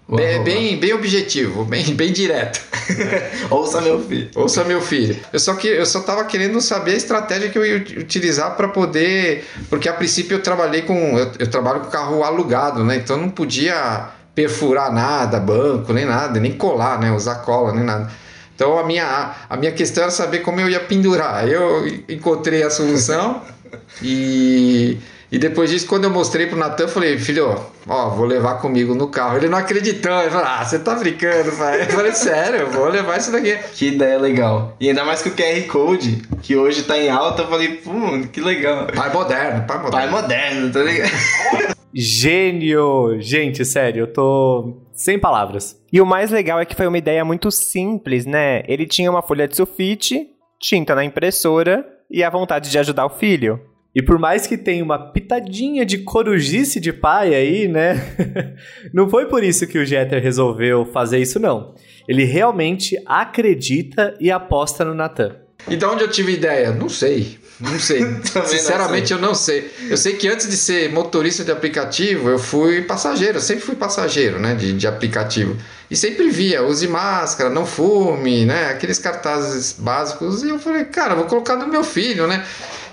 Bem, 0.08 0.43
bem, 0.43 0.76
bem, 0.78 0.93
objetivo, 0.93 1.64
bem, 1.64 1.94
bem 1.94 2.12
direto. 2.12 2.60
Ouça 3.49 3.81
meu 3.81 3.99
filho. 4.04 4.28
Ouça 4.34 4.62
meu 4.62 4.81
filho. 4.81 5.16
Eu 5.32 5.38
só 5.38 5.54
que 5.54 5.66
eu 5.66 5.87
só 5.87 6.00
tava 6.00 6.25
querendo 6.25 6.60
saber 6.60 6.93
a 6.93 6.96
estratégia 6.96 7.49
que 7.49 7.56
eu 7.56 7.64
ia 7.64 7.76
utilizar 7.76 8.54
para 8.54 8.69
poder, 8.69 9.44
porque 9.70 9.88
a 9.88 9.93
princípio 9.93 10.37
eu 10.37 10.43
trabalhei 10.43 10.82
com 10.82 11.19
eu, 11.19 11.31
eu, 11.38 11.46
trabalho 11.46 11.81
com 11.81 11.90
carro 11.90 12.22
alugado, 12.25 12.84
né? 12.84 12.96
Então 12.96 13.16
não 13.16 13.31
podia 13.31 14.10
perfurar 14.34 14.93
nada, 14.93 15.40
banco, 15.40 15.93
nem 15.94 16.04
nada, 16.04 16.38
nem 16.38 16.52
colar, 16.52 17.00
né? 17.00 17.10
Usar 17.10 17.37
cola, 17.37 17.72
nem 17.72 17.84
nada. 17.84 18.12
Então 18.54 18.78
a 18.78 18.84
minha, 18.84 19.34
a 19.49 19.56
minha 19.56 19.72
questão 19.72 20.04
era 20.04 20.12
saber 20.12 20.40
como 20.40 20.60
eu 20.60 20.69
ia 20.69 20.81
pendurar. 20.81 21.49
Eu 21.49 21.87
encontrei 22.08 22.62
a 22.62 22.70
solução 22.70 23.43
e, 24.02 24.99
e 25.30 25.38
depois 25.38 25.71
disso, 25.71 25.87
quando 25.87 26.04
eu 26.04 26.11
mostrei 26.11 26.47
pro 26.47 26.59
Natan, 26.59 26.85
eu 26.85 26.88
falei, 26.88 27.18
filho, 27.18 27.59
ó, 27.88 28.11
vou 28.11 28.26
levar 28.26 28.56
comigo 28.56 28.94
no 28.94 29.09
carro. 29.09 29.38
Ele 29.38 29.49
não 29.49 29.59
acreditou, 29.59 30.21
ele 30.21 30.30
falou, 30.30 30.47
ah, 30.47 30.64
você 30.64 30.78
tá 30.78 30.94
brincando, 30.94 31.52
pai. 31.52 31.82
Eu 31.82 31.87
falei, 31.87 32.12
sério, 32.12 32.61
eu 32.61 32.71
vou 32.71 32.88
levar 32.88 33.18
isso 33.18 33.32
daqui. 33.32 33.56
Que 33.75 33.88
ideia 33.88 34.18
legal. 34.18 34.76
E 34.78 34.88
ainda 34.88 35.04
mais 35.04 35.23
que 35.23 35.30
o 35.30 35.32
QR 35.32 35.66
Code, 35.68 36.23
que 36.42 36.54
hoje 36.54 36.82
tá 36.82 36.99
em 36.99 37.09
alta, 37.09 37.42
eu 37.42 37.49
falei, 37.49 37.76
pô, 37.76 37.92
que 38.30 38.40
legal. 38.40 38.87
Pai 38.94 39.12
moderno, 39.12 39.66
pai 39.66 39.78
moderno. 39.78 39.90
Pai 39.90 40.11
moderno, 40.11 40.73
tá 40.73 40.82
ligado? 40.82 41.11
Gênio! 41.94 43.21
Gente, 43.21 43.64
sério, 43.64 44.04
eu 44.04 44.06
tô 44.06 44.82
sem 44.94 45.18
palavras. 45.18 45.80
E 45.92 46.00
o 46.00 46.06
mais 46.06 46.30
legal 46.30 46.61
é 46.61 46.64
que 46.64 46.75
foi 46.75 46.87
uma 46.87 46.99
ideia 46.99 47.25
muito 47.25 47.50
simples, 47.50 48.26
né? 48.26 48.62
Ele 48.66 48.87
tinha 48.87 49.11
uma 49.11 49.22
folha 49.22 49.49
de 49.49 49.56
sulfite, 49.56 50.28
tinta 50.61 50.94
na 50.94 51.04
impressora 51.04 51.84
e 52.11 52.22
a 52.22 52.30
vontade 52.30 52.70
de 52.70 52.78
ajudar 52.78 53.06
o 53.06 53.11
filho. 53.11 53.61
E 53.94 54.02
por 54.02 54.18
mais 54.18 54.46
que 54.46 54.56
tenha 54.56 54.82
uma 54.82 55.12
pitadinha 55.12 55.84
de 55.84 55.99
corujice 55.99 56.80
de 56.80 56.92
pai 56.92 57.34
aí, 57.34 57.68
né? 57.68 58.00
não 58.92 59.08
foi 59.08 59.26
por 59.26 59.44
isso 59.44 59.66
que 59.66 59.78
o 59.78 59.84
Jeter 59.84 60.22
resolveu 60.22 60.87
fazer 60.87 61.18
isso, 61.18 61.38
não. 61.38 61.75
Ele 62.08 62.25
realmente 62.25 62.96
acredita 63.04 64.16
e 64.18 64.30
aposta 64.30 64.84
no 64.84 64.94
Natan. 64.94 65.37
E 65.68 65.76
de 65.76 65.84
onde 65.84 66.02
eu 66.02 66.11
tive 66.11 66.32
ideia? 66.32 66.72
Não 66.72 66.88
sei. 66.88 67.38
Não 67.71 67.78
sei. 67.78 68.04
Sinceramente, 68.45 69.14
não 69.14 69.35
sei. 69.35 69.59
eu 69.59 69.69
não 69.69 69.71
sei. 69.71 69.90
Eu 69.90 69.97
sei 69.97 70.12
que 70.14 70.26
antes 70.26 70.49
de 70.49 70.57
ser 70.57 70.90
motorista 70.90 71.45
de 71.45 71.52
aplicativo, 71.52 72.28
eu 72.28 72.38
fui 72.38 72.83
passageiro. 72.83 73.38
Eu 73.38 73.40
sempre 73.40 73.64
fui 73.64 73.76
passageiro, 73.76 74.40
né? 74.40 74.54
De, 74.57 74.73
de 74.73 74.87
aplicativo. 74.87 75.57
E 75.88 75.95
sempre 75.95 76.28
via, 76.28 76.62
use 76.64 76.88
máscara, 76.88 77.49
não 77.49 77.64
fume, 77.64 78.45
né? 78.45 78.71
Aqueles 78.71 78.99
cartazes 78.99 79.76
básicos. 79.78 80.42
E 80.42 80.49
eu 80.49 80.59
falei, 80.59 80.85
cara, 80.87 81.14
vou 81.14 81.26
colocar 81.26 81.54
no 81.54 81.69
meu 81.69 81.85
filho, 81.85 82.26
né? 82.26 82.45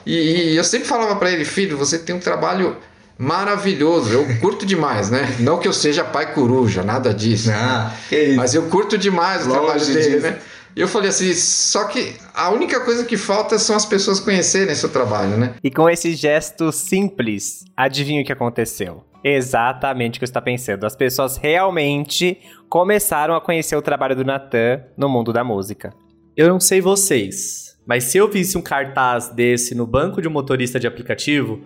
E, 0.06 0.52
e 0.52 0.56
eu 0.56 0.64
sempre 0.64 0.88
falava 0.88 1.16
para 1.16 1.32
ele, 1.32 1.46
filho, 1.46 1.76
você 1.76 1.98
tem 1.98 2.16
um 2.16 2.20
trabalho 2.20 2.78
maravilhoso. 3.18 4.14
Eu 4.14 4.26
curto 4.40 4.66
demais, 4.66 5.10
né? 5.10 5.36
Não 5.40 5.58
que 5.58 5.68
eu 5.68 5.74
seja 5.74 6.04
pai 6.04 6.34
coruja, 6.34 6.84
nada 6.84 7.14
disso. 7.14 7.50
Ah, 7.52 7.92
né? 8.12 8.34
Mas 8.36 8.54
eu 8.54 8.64
curto 8.64 8.98
demais 8.98 9.48
o 9.48 9.50
trabalho 9.50 9.86
dele, 9.86 10.20
né? 10.20 10.38
Eu 10.76 10.88
falei 10.88 11.10
assim, 11.10 11.34
só 11.34 11.86
que 11.86 12.16
a 12.34 12.50
única 12.50 12.80
coisa 12.82 13.04
que 13.04 13.18
falta 13.18 13.58
são 13.58 13.76
as 13.76 13.86
pessoas 13.86 14.20
conhecerem 14.20 14.74
seu 14.76 14.90
trabalho, 14.90 15.38
né? 15.38 15.56
E 15.64 15.70
com 15.70 15.90
esse 15.90 16.14
gesto 16.14 16.72
simples, 16.72 17.66
adivinha 17.76 18.22
o 18.22 18.26
que 18.26 18.32
aconteceu? 18.32 19.04
Exatamente 19.24 20.18
o 20.18 20.20
que 20.20 20.26
você 20.26 20.32
está 20.32 20.42
pensando. 20.42 20.86
As 20.86 20.96
pessoas 20.96 21.38
realmente 21.38 22.40
começaram 22.70 23.36
a 23.36 23.42
conhecer 23.42 23.76
o 23.76 23.82
trabalho 23.82 24.16
do 24.16 24.24
Natan 24.24 24.82
no 24.98 25.10
mundo 25.10 25.34
da 25.34 25.44
música. 25.44 25.94
Eu 26.38 26.48
não 26.48 26.60
sei 26.60 26.80
vocês, 26.80 27.78
mas 27.86 28.06
se 28.06 28.18
eu 28.18 28.30
visse 28.30 28.58
um 28.58 28.62
cartaz 28.62 29.30
desse 29.30 29.76
no 29.76 29.86
banco 29.86 30.22
de 30.22 30.28
um 30.28 30.32
motorista 30.32 30.80
de 30.80 30.88
aplicativo, 30.88 31.62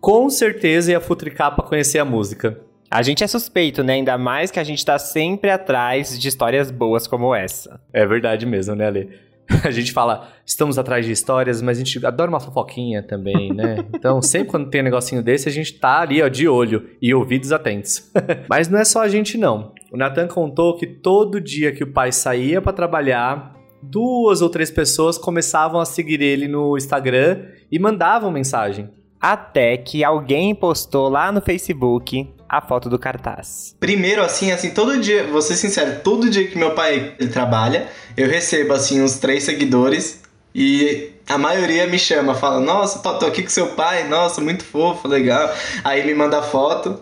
com 0.00 0.28
certeza 0.28 0.90
ia 0.90 1.00
futricar 1.00 1.54
para 1.54 1.64
conhecer 1.64 1.98
a 1.98 2.04
música. 2.04 2.60
A 2.90 3.02
gente 3.02 3.24
é 3.24 3.26
suspeito, 3.26 3.82
né? 3.82 3.94
Ainda 3.94 4.16
mais 4.16 4.50
que 4.50 4.60
a 4.60 4.64
gente 4.64 4.84
tá 4.84 4.98
sempre 4.98 5.50
atrás 5.50 6.18
de 6.18 6.28
histórias 6.28 6.70
boas 6.70 7.06
como 7.06 7.34
essa. 7.34 7.80
É 7.92 8.06
verdade 8.06 8.46
mesmo, 8.46 8.74
né, 8.74 8.86
Ale? 8.86 9.26
A 9.64 9.70
gente 9.70 9.92
fala, 9.92 10.28
estamos 10.44 10.78
atrás 10.78 11.06
de 11.06 11.12
histórias, 11.12 11.62
mas 11.62 11.78
a 11.78 11.84
gente 11.84 12.04
adora 12.04 12.28
uma 12.28 12.40
fofoquinha 12.40 13.02
também, 13.02 13.52
né? 13.52 13.84
Então, 13.94 14.20
sempre 14.20 14.48
quando 14.48 14.70
tem 14.70 14.80
um 14.80 14.84
negocinho 14.84 15.22
desse, 15.22 15.48
a 15.48 15.52
gente 15.52 15.74
tá 15.74 16.00
ali, 16.00 16.22
ó, 16.22 16.28
de 16.28 16.48
olho 16.48 16.90
e 17.00 17.14
ouvidos 17.14 17.52
atentos. 17.52 18.10
mas 18.50 18.68
não 18.68 18.78
é 18.78 18.84
só 18.84 19.02
a 19.02 19.08
gente, 19.08 19.38
não. 19.38 19.72
O 19.92 19.96
Nathan 19.96 20.26
contou 20.26 20.76
que 20.76 20.86
todo 20.86 21.40
dia 21.40 21.72
que 21.72 21.84
o 21.84 21.92
pai 21.92 22.12
saía 22.12 22.60
para 22.60 22.72
trabalhar, 22.72 23.56
duas 23.82 24.42
ou 24.42 24.48
três 24.48 24.70
pessoas 24.70 25.16
começavam 25.16 25.80
a 25.80 25.84
seguir 25.84 26.20
ele 26.20 26.48
no 26.48 26.76
Instagram 26.76 27.44
e 27.70 27.78
mandavam 27.78 28.30
mensagem. 28.30 28.90
Até 29.20 29.76
que 29.76 30.04
alguém 30.04 30.54
postou 30.54 31.08
lá 31.08 31.32
no 31.32 31.40
Facebook 31.40 32.28
a 32.48 32.60
foto 32.60 32.88
do 32.88 32.98
cartaz. 32.98 33.74
Primeiro, 33.78 34.22
assim, 34.22 34.52
assim, 34.52 34.70
todo 34.70 35.00
dia, 35.00 35.26
vou 35.26 35.42
ser 35.42 35.56
sincero, 35.56 36.00
todo 36.02 36.30
dia 36.30 36.46
que 36.48 36.58
meu 36.58 36.72
pai 36.72 37.14
ele 37.18 37.30
trabalha, 37.30 37.88
eu 38.16 38.28
recebo, 38.28 38.72
assim, 38.72 39.02
uns 39.02 39.18
três 39.18 39.44
seguidores 39.44 40.22
e 40.54 41.12
a 41.28 41.36
maioria 41.36 41.86
me 41.86 41.98
chama, 41.98 42.34
fala, 42.34 42.60
nossa, 42.60 43.00
tô 43.00 43.26
aqui 43.26 43.42
com 43.42 43.48
seu 43.50 43.66
pai, 43.68 44.08
nossa, 44.08 44.40
muito 44.40 44.64
fofo, 44.64 45.06
legal. 45.06 45.52
Aí 45.84 46.02
me 46.06 46.14
manda 46.14 46.40
foto. 46.40 46.98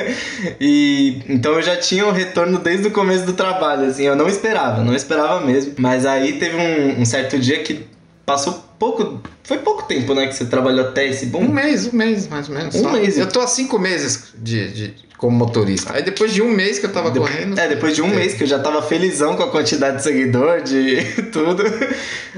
e 0.58 1.20
então 1.28 1.52
eu 1.52 1.62
já 1.62 1.76
tinha 1.76 2.06
um 2.06 2.12
retorno 2.12 2.58
desde 2.58 2.88
o 2.88 2.90
começo 2.90 3.26
do 3.26 3.34
trabalho, 3.34 3.88
assim, 3.88 4.04
eu 4.04 4.16
não 4.16 4.26
esperava, 4.26 4.82
não 4.82 4.94
esperava 4.94 5.44
mesmo. 5.44 5.74
Mas 5.76 6.06
aí 6.06 6.38
teve 6.38 6.56
um, 6.56 7.02
um 7.02 7.04
certo 7.04 7.38
dia 7.38 7.62
que 7.62 7.86
passou 8.24 8.63
pouco. 8.78 9.20
Foi 9.42 9.58
pouco 9.58 9.82
tempo, 9.84 10.14
né, 10.14 10.26
que 10.26 10.34
você 10.34 10.46
trabalhou 10.46 10.86
até 10.86 11.06
esse 11.06 11.26
bom? 11.26 11.40
Um 11.40 11.52
mês, 11.52 11.86
um 11.92 11.96
mês, 11.96 12.28
mais 12.28 12.48
ou 12.48 12.54
menos. 12.54 12.74
Um 12.74 12.82
só. 12.82 12.92
mês. 12.92 13.18
Eu 13.18 13.28
tô 13.28 13.40
há 13.40 13.46
cinco 13.46 13.78
meses 13.78 14.32
de, 14.36 14.72
de, 14.72 14.94
como 15.18 15.36
motorista. 15.36 15.92
Aí 15.94 16.02
depois 16.02 16.32
de 16.32 16.40
um 16.40 16.50
mês 16.50 16.78
que 16.78 16.86
eu 16.86 16.92
tava 16.92 17.10
de... 17.10 17.18
correndo. 17.18 17.58
É, 17.58 17.68
depois 17.68 17.94
de 17.94 18.02
um 18.02 18.08
mês 18.08 18.34
que 18.34 18.44
eu 18.44 18.46
já 18.46 18.58
tava 18.58 18.80
felizão 18.82 19.36
com 19.36 19.42
a 19.42 19.50
quantidade 19.50 19.98
de 19.98 20.02
seguidor, 20.02 20.62
de 20.62 21.02
tudo. 21.30 21.62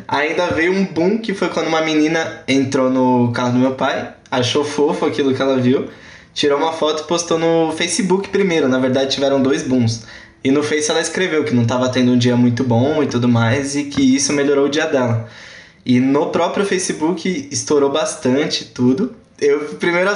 Ainda 0.09 0.49
veio 0.49 0.73
um 0.73 0.85
boom 0.85 1.19
que 1.19 1.33
foi 1.33 1.49
quando 1.49 1.69
uma 1.69 1.81
menina 1.81 2.43
entrou 2.49 2.91
no 2.91 3.33
carro 3.33 3.53
do 3.53 3.59
meu 3.59 3.75
pai, 3.75 4.13
achou 4.31 4.65
fofo 4.65 5.07
aquilo 5.07 5.35
que 5.35 5.41
ela 5.41 5.59
viu, 5.59 5.89
tirou 6.35 6.59
uma 6.59 6.73
foto 6.73 7.05
e 7.05 7.07
postou 7.07 7.39
no 7.39 7.73
Facebook 7.73 8.29
primeiro. 8.31 8.69
Na 8.69 8.79
verdade, 8.79 9.13
tiveram 9.13 9.41
dois 9.41 9.63
booms. 9.63 10.05
E 10.47 10.51
no 10.53 10.63
Face 10.63 10.89
ela 10.89 11.01
escreveu 11.01 11.43
que 11.43 11.53
não 11.53 11.65
tava 11.65 11.89
tendo 11.89 12.13
um 12.13 12.17
dia 12.17 12.37
muito 12.37 12.63
bom 12.63 13.03
e 13.03 13.07
tudo 13.07 13.29
mais, 13.29 13.75
e 13.75 13.85
que 13.85 14.01
isso 14.15 14.33
melhorou 14.33 14.67
o 14.67 14.69
dia 14.69 14.87
dela. 14.87 15.29
E 15.87 16.01
no 16.01 16.27
próprio 16.31 16.67
Facebook 16.67 17.49
estourou 17.53 17.91
bastante 17.91 18.65
tudo. 18.65 19.15
Eu 19.41 19.61
primeiro 19.79 20.11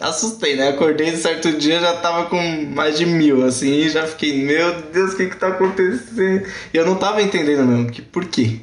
assustei, 0.00 0.56
né? 0.56 0.68
Acordei 0.68 1.14
certo 1.16 1.52
dia 1.52 1.80
já 1.80 1.92
tava 1.96 2.30
com 2.30 2.40
mais 2.74 2.96
de 2.96 3.04
mil, 3.04 3.44
assim, 3.44 3.72
e 3.72 3.90
já 3.90 4.06
fiquei, 4.06 4.42
meu 4.42 4.72
Deus, 4.90 5.12
o 5.12 5.16
que 5.18 5.26
que 5.26 5.36
tá 5.36 5.48
acontecendo? 5.48 6.46
E 6.72 6.76
eu 6.76 6.86
não 6.86 6.94
tava 6.94 7.20
entendendo 7.20 7.62
mesmo, 7.64 7.90
que, 7.90 8.00
por 8.00 8.24
quê? 8.24 8.60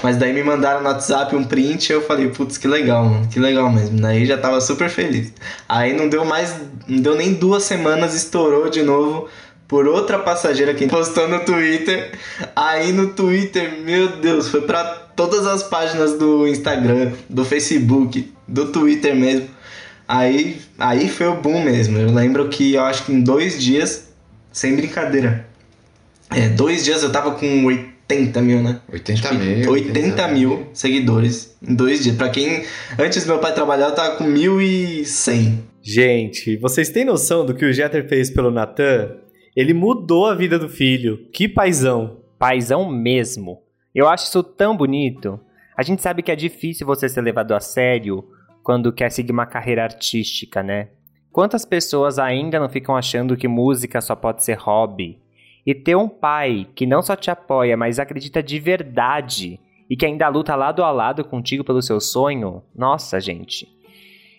Mas 0.00 0.16
daí 0.16 0.32
me 0.32 0.44
mandaram 0.44 0.82
no 0.82 0.88
WhatsApp 0.88 1.34
um 1.34 1.42
print 1.42 1.88
e 1.88 1.94
eu 1.94 2.02
falei, 2.02 2.28
putz, 2.28 2.56
que 2.56 2.68
legal, 2.68 3.04
mano, 3.04 3.26
que 3.26 3.40
legal 3.40 3.68
mesmo. 3.72 4.00
Daí 4.00 4.24
já 4.24 4.38
tava 4.38 4.60
super 4.60 4.88
feliz. 4.88 5.32
Aí 5.68 5.92
não 5.92 6.08
deu 6.08 6.24
mais, 6.24 6.54
não 6.86 7.00
deu 7.00 7.16
nem 7.16 7.34
duas 7.34 7.64
semanas, 7.64 8.14
estourou 8.14 8.70
de 8.70 8.82
novo 8.82 9.28
por 9.66 9.88
outra 9.88 10.18
passageira 10.20 10.72
que 10.74 10.86
postou 10.86 11.26
no 11.26 11.40
Twitter. 11.40 12.12
Aí 12.54 12.92
no 12.92 13.08
Twitter, 13.08 13.80
meu 13.84 14.08
Deus, 14.18 14.48
foi 14.48 14.60
para 14.60 15.07
todas 15.18 15.48
as 15.48 15.64
páginas 15.64 16.16
do 16.16 16.46
Instagram, 16.46 17.10
do 17.28 17.44
Facebook, 17.44 18.32
do 18.46 18.66
Twitter 18.66 19.16
mesmo. 19.16 19.48
Aí, 20.06 20.60
aí 20.78 21.08
foi 21.08 21.26
o 21.26 21.34
boom 21.34 21.64
mesmo. 21.64 21.98
Eu 21.98 22.12
lembro 22.12 22.48
que 22.48 22.74
eu 22.74 22.82
acho 22.82 23.04
que 23.04 23.12
em 23.12 23.20
dois 23.20 23.60
dias, 23.60 24.14
sem 24.52 24.76
brincadeira, 24.76 25.44
é, 26.30 26.48
dois 26.48 26.84
dias 26.84 27.02
eu 27.02 27.10
tava 27.10 27.32
com 27.32 27.64
80 27.64 28.40
mil, 28.40 28.62
né? 28.62 28.80
80 28.92 29.32
mil. 29.34 29.70
80, 29.70 29.70
80 29.70 30.28
mil 30.28 30.66
seguidores 30.72 31.56
em 31.60 31.74
dois 31.74 32.04
dias. 32.04 32.14
Pra 32.14 32.28
quem 32.28 32.62
antes 32.96 33.24
do 33.24 33.32
meu 33.32 33.40
pai 33.40 33.52
trabalhar, 33.52 33.88
eu 33.88 33.94
tava 33.96 34.14
com 34.14 34.24
1.100. 34.24 35.58
Gente, 35.82 36.56
vocês 36.58 36.90
têm 36.90 37.04
noção 37.04 37.44
do 37.44 37.54
que 37.54 37.64
o 37.64 37.72
Jeter 37.72 38.08
fez 38.08 38.30
pelo 38.30 38.52
Natan? 38.52 39.16
Ele 39.56 39.74
mudou 39.74 40.26
a 40.26 40.34
vida 40.36 40.60
do 40.60 40.68
filho. 40.68 41.18
Que 41.32 41.48
paizão. 41.48 42.20
Paizão 42.38 42.88
mesmo. 42.88 43.67
Eu 43.94 44.08
acho 44.08 44.26
isso 44.26 44.42
tão 44.42 44.76
bonito. 44.76 45.40
A 45.76 45.82
gente 45.82 46.02
sabe 46.02 46.22
que 46.22 46.32
é 46.32 46.36
difícil 46.36 46.86
você 46.86 47.08
ser 47.08 47.20
levado 47.20 47.52
a 47.52 47.60
sério 47.60 48.24
quando 48.62 48.92
quer 48.92 49.10
seguir 49.10 49.32
uma 49.32 49.46
carreira 49.46 49.84
artística, 49.84 50.62
né? 50.62 50.88
Quantas 51.30 51.64
pessoas 51.64 52.18
ainda 52.18 52.58
não 52.58 52.68
ficam 52.68 52.96
achando 52.96 53.36
que 53.36 53.46
música 53.46 54.00
só 54.00 54.16
pode 54.16 54.44
ser 54.44 54.58
hobby? 54.58 55.18
E 55.64 55.74
ter 55.74 55.94
um 55.94 56.08
pai 56.08 56.66
que 56.74 56.86
não 56.86 57.02
só 57.02 57.14
te 57.14 57.30
apoia, 57.30 57.76
mas 57.76 57.98
acredita 57.98 58.42
de 58.42 58.58
verdade 58.58 59.60
e 59.88 59.96
que 59.96 60.04
ainda 60.04 60.28
luta 60.28 60.54
lado 60.54 60.82
a 60.82 60.90
lado 60.90 61.24
contigo 61.24 61.64
pelo 61.64 61.82
seu 61.82 62.00
sonho, 62.00 62.62
nossa, 62.74 63.20
gente. 63.20 63.68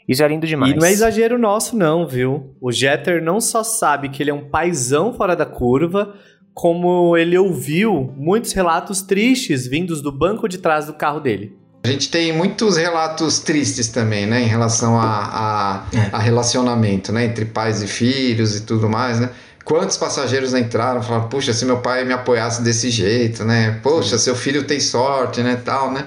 Isso 0.07 0.23
é 0.23 0.27
lindo 0.27 0.47
demais. 0.47 0.73
E 0.73 0.75
não 0.75 0.85
é 0.85 0.91
exagero 0.91 1.37
nosso, 1.37 1.77
não, 1.77 2.07
viu? 2.07 2.55
O 2.59 2.71
Jeter 2.71 3.21
não 3.21 3.39
só 3.39 3.63
sabe 3.63 4.09
que 4.09 4.23
ele 4.23 4.31
é 4.31 4.33
um 4.33 4.49
paizão 4.49 5.13
fora 5.13 5.35
da 5.35 5.45
curva, 5.45 6.15
como 6.53 7.15
ele 7.17 7.37
ouviu 7.37 8.13
muitos 8.17 8.53
relatos 8.53 9.01
tristes 9.01 9.67
vindos 9.67 10.01
do 10.01 10.11
banco 10.11 10.47
de 10.47 10.57
trás 10.57 10.85
do 10.85 10.93
carro 10.93 11.19
dele. 11.19 11.57
A 11.83 11.87
gente 11.87 12.09
tem 12.09 12.33
muitos 12.33 12.75
relatos 12.75 13.39
tristes 13.39 13.87
também, 13.87 14.25
né, 14.25 14.41
em 14.41 14.47
relação 14.47 14.99
a, 14.99 15.85
a, 15.93 15.97
é. 15.97 16.09
a, 16.11 16.19
relacionamento, 16.19 17.11
né, 17.13 17.25
entre 17.25 17.45
pais 17.45 17.81
e 17.81 17.87
filhos 17.87 18.55
e 18.57 18.61
tudo 18.61 18.89
mais, 18.89 19.19
né. 19.19 19.29
Quantos 19.63 19.97
passageiros 19.97 20.53
entraram, 20.53 21.01
falaram, 21.01 21.29
puxa, 21.29 21.53
se 21.53 21.63
meu 21.63 21.77
pai 21.77 22.03
me 22.03 22.11
apoiasse 22.11 22.61
desse 22.61 22.89
jeito, 22.89 23.45
né, 23.45 23.79
poxa, 23.81 24.17
seu 24.17 24.35
filho 24.35 24.63
tem 24.63 24.79
sorte, 24.79 25.41
né, 25.41 25.61
tal, 25.63 25.91
né. 25.91 26.05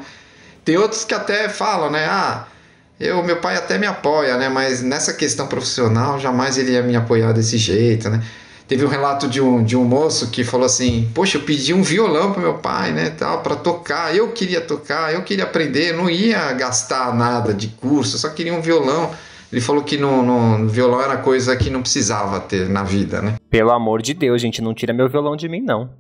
Tem 0.65 0.77
outros 0.77 1.05
que 1.05 1.15
até 1.15 1.49
falam, 1.49 1.91
né, 1.91 2.05
ah, 2.05 2.47
eu, 3.03 3.21
meu 3.25 3.39
pai 3.39 3.57
até 3.57 3.79
me 3.79 3.87
apoia, 3.87 4.37
né? 4.37 4.49
Mas 4.49 4.81
nessa 4.81 5.13
questão 5.13 5.49
profissional, 5.49 6.21
jamais 6.21 6.57
ele 6.57 6.71
ia 6.71 6.83
me 6.83 6.95
apoiar 6.95 7.33
desse 7.33 7.59
jeito, 7.59 8.09
né? 8.09 8.23
Teve 8.73 8.87
um 8.87 8.89
relato 8.89 9.29
de 9.29 9.39
um, 9.39 9.63
de 9.63 9.77
um 9.77 9.85
moço 9.85 10.31
que 10.31 10.43
falou 10.43 10.65
assim: 10.65 11.11
Poxa, 11.15 11.37
eu 11.37 11.43
pedi 11.43 11.75
um 11.75 11.83
violão 11.83 12.33
para 12.33 12.41
meu 12.41 12.55
pai, 12.55 12.91
né? 12.91 13.11
Tal, 13.11 13.43
para 13.43 13.55
tocar. 13.55 14.17
Eu 14.17 14.33
queria 14.33 14.63
tocar, 14.63 15.13
eu 15.13 15.23
queria 15.23 15.45
aprender, 15.45 15.91
eu 15.91 15.99
não 15.99 16.09
ia 16.09 16.53
gastar 16.55 17.15
nada 17.15 17.53
de 17.53 17.69
curso, 17.69 18.17
só 18.17 18.31
queria 18.31 18.55
um 18.55 18.63
violão. 18.63 19.11
Ele 19.53 19.61
falou 19.61 19.83
que 19.83 19.99
no, 19.99 20.23
no, 20.23 20.67
violão 20.69 21.03
era 21.03 21.19
coisa 21.19 21.55
que 21.55 21.69
não 21.69 21.83
precisava 21.83 22.41
ter 22.41 22.67
na 22.71 22.83
vida, 22.83 23.21
né? 23.21 23.35
Pelo 23.51 23.71
amor 23.71 24.01
de 24.01 24.15
Deus, 24.15 24.41
gente, 24.41 24.63
não 24.63 24.73
tira 24.73 24.95
meu 24.95 25.09
violão 25.09 25.37
de 25.37 25.51
mim, 25.51 25.61
não. 25.61 25.91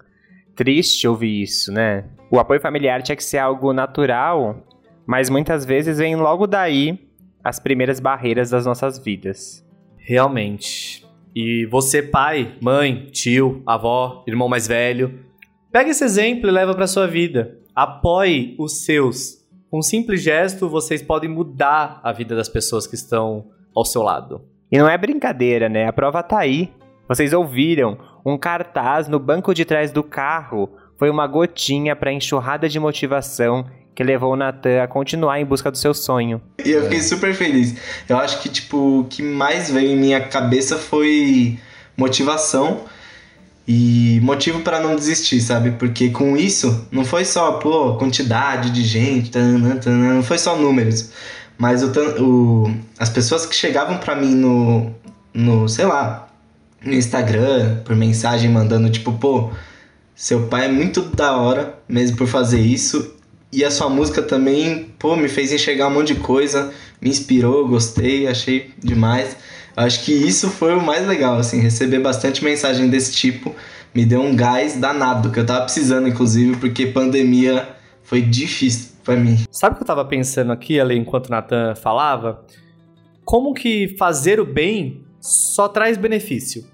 Triste 0.56 1.06
ouvir 1.06 1.42
isso, 1.42 1.70
né? 1.70 2.04
O 2.30 2.40
apoio 2.40 2.60
familiar 2.60 3.02
tinha 3.02 3.16
que 3.16 3.24
ser 3.24 3.36
algo 3.36 3.74
natural 3.74 4.64
mas 5.06 5.28
muitas 5.28 5.64
vezes 5.64 5.98
vem 5.98 6.16
logo 6.16 6.46
daí 6.46 6.98
as 7.42 7.58
primeiras 7.58 7.98
barreiras 7.98 8.50
das 8.50 8.64
nossas 8.64 8.98
vidas. 8.98 9.62
Realmente. 9.98 11.04
E 11.34 11.66
você, 11.66 12.02
pai, 12.02 12.56
mãe, 12.60 13.06
tio, 13.10 13.62
avó, 13.66 14.22
irmão 14.26 14.48
mais 14.48 14.66
velho, 14.66 15.20
pega 15.70 15.90
esse 15.90 16.04
exemplo 16.04 16.48
e 16.48 16.52
leva 16.52 16.74
para 16.74 16.86
sua 16.86 17.06
vida. 17.06 17.58
Apoie 17.74 18.54
os 18.58 18.84
seus. 18.84 19.42
Com 19.70 19.78
um 19.78 19.82
simples 19.82 20.22
gesto, 20.22 20.68
vocês 20.68 21.02
podem 21.02 21.30
mudar 21.30 22.00
a 22.04 22.12
vida 22.12 22.36
das 22.36 22.48
pessoas 22.48 22.86
que 22.86 22.94
estão 22.94 23.46
ao 23.74 23.84
seu 23.84 24.02
lado. 24.02 24.42
E 24.70 24.76
não 24.76 24.88
é 24.88 24.98
brincadeira, 24.98 25.68
né? 25.68 25.86
A 25.86 25.92
prova 25.92 26.22
tá 26.22 26.38
aí. 26.38 26.70
Vocês 27.08 27.32
ouviram? 27.32 27.98
Um 28.24 28.36
cartaz 28.38 29.08
no 29.08 29.18
banco 29.18 29.54
de 29.54 29.64
trás 29.64 29.90
do 29.90 30.02
carro 30.02 30.68
foi 30.98 31.10
uma 31.10 31.26
gotinha 31.26 31.96
para 31.96 32.12
enxurrada 32.12 32.68
de 32.68 32.78
motivação 32.78 33.66
que 33.94 34.02
levou 34.02 34.32
o 34.32 34.36
Nathan 34.36 34.82
a 34.82 34.86
continuar 34.86 35.40
em 35.40 35.44
busca 35.44 35.70
do 35.70 35.76
seu 35.76 35.92
sonho. 35.92 36.40
E 36.64 36.70
eu 36.70 36.84
fiquei 36.84 37.00
super 37.02 37.34
feliz. 37.34 37.74
Eu 38.08 38.16
acho 38.16 38.40
que, 38.40 38.48
tipo, 38.48 39.00
o 39.00 39.04
que 39.04 39.22
mais 39.22 39.70
veio 39.70 39.90
em 39.90 39.96
minha 39.96 40.20
cabeça 40.20 40.76
foi 40.76 41.58
motivação 41.96 42.80
e 43.66 44.18
motivo 44.22 44.60
para 44.60 44.80
não 44.80 44.96
desistir, 44.96 45.40
sabe? 45.40 45.72
Porque 45.72 46.10
com 46.10 46.36
isso, 46.36 46.86
não 46.90 47.04
foi 47.04 47.24
só, 47.24 47.52
pô, 47.52 47.96
quantidade 47.96 48.70
de 48.70 48.82
gente, 48.82 49.30
não 49.38 50.22
foi 50.22 50.38
só 50.38 50.56
números. 50.56 51.10
Mas 51.58 51.82
o, 51.82 51.92
o 52.20 52.74
as 52.98 53.08
pessoas 53.08 53.46
que 53.46 53.54
chegavam 53.54 53.98
para 53.98 54.16
mim 54.16 54.34
no, 54.34 54.90
no, 55.32 55.68
sei 55.68 55.84
lá, 55.84 56.28
no 56.82 56.92
Instagram, 56.92 57.82
por 57.84 57.94
mensagem 57.94 58.50
mandando, 58.50 58.90
tipo, 58.90 59.12
pô, 59.12 59.50
seu 60.14 60.48
pai 60.48 60.66
é 60.66 60.68
muito 60.68 61.02
da 61.02 61.36
hora 61.36 61.78
mesmo 61.88 62.16
por 62.16 62.26
fazer 62.26 62.60
isso 62.60 63.11
e 63.52 63.64
a 63.64 63.70
sua 63.70 63.88
música 63.88 64.22
também, 64.22 64.86
pô, 64.98 65.14
me 65.16 65.28
fez 65.28 65.52
enxergar 65.52 65.88
um 65.88 65.94
monte 65.94 66.14
de 66.14 66.20
coisa, 66.20 66.72
me 67.00 67.10
inspirou, 67.10 67.68
gostei, 67.68 68.26
achei 68.26 68.70
demais. 68.78 69.36
Acho 69.76 70.04
que 70.04 70.12
isso 70.12 70.50
foi 70.50 70.74
o 70.74 70.82
mais 70.82 71.06
legal, 71.06 71.36
assim, 71.36 71.60
receber 71.60 71.98
bastante 71.98 72.42
mensagem 72.42 72.88
desse 72.88 73.12
tipo 73.12 73.54
me 73.94 74.06
deu 74.06 74.20
um 74.20 74.34
gás 74.34 74.76
danado, 74.76 75.30
que 75.30 75.38
eu 75.38 75.46
tava 75.46 75.64
precisando, 75.64 76.08
inclusive, 76.08 76.56
porque 76.56 76.86
pandemia 76.86 77.68
foi 78.02 78.22
difícil 78.22 78.92
para 79.04 79.16
mim. 79.16 79.44
Sabe 79.50 79.74
o 79.74 79.76
que 79.76 79.82
eu 79.82 79.86
tava 79.86 80.04
pensando 80.04 80.52
aqui, 80.52 80.80
ali, 80.80 80.96
enquanto 80.96 81.26
o 81.26 81.30
Nathan 81.30 81.74
falava? 81.74 82.44
Como 83.24 83.52
que 83.52 83.94
fazer 83.98 84.40
o 84.40 84.46
bem 84.46 85.04
só 85.20 85.68
traz 85.68 85.96
benefício. 85.96 86.64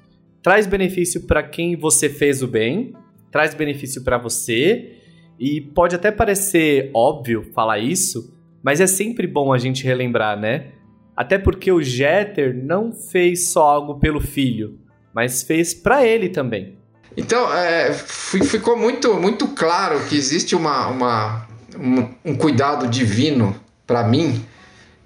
Traz 0.43 0.67
benefício 0.67 1.23
para 1.23 1.43
quem 1.43 1.77
você 1.77 2.09
fez 2.09 2.43
o 2.43 2.47
bem, 2.47 2.95
traz 3.31 3.53
benefício 3.55 4.03
para 4.03 4.17
você, 4.17 4.98
e 5.38 5.61
pode 5.61 5.95
até 5.95 6.11
parecer 6.11 6.90
óbvio 6.95 7.50
falar 7.54 7.78
isso, 7.78 8.35
mas 8.62 8.80
é 8.80 8.87
sempre 8.87 9.26
bom 9.26 9.52
a 9.52 9.59
gente 9.59 9.85
relembrar, 9.85 10.38
né? 10.38 10.73
Até 11.16 11.38
porque 11.38 11.71
o 11.71 11.83
Jeter 11.83 12.54
não 12.54 12.92
fez 12.92 13.49
só 13.49 13.62
algo 13.62 13.99
pelo 13.99 14.21
filho, 14.21 14.78
mas 15.14 15.42
fez 15.42 15.75
para 15.75 16.07
ele 16.07 16.28
também. 16.28 16.76
Então, 17.16 17.52
é, 17.52 17.92
ficou 17.92 18.76
muito, 18.76 19.14
muito 19.14 19.49
claro 19.49 19.99
que 20.07 20.16
existe 20.16 20.54
uma, 20.54 20.87
uma 20.87 21.49
um, 21.76 22.09
um 22.25 22.37
cuidado 22.37 22.87
divino 22.87 23.57
para 23.87 24.04
mim, 24.04 24.45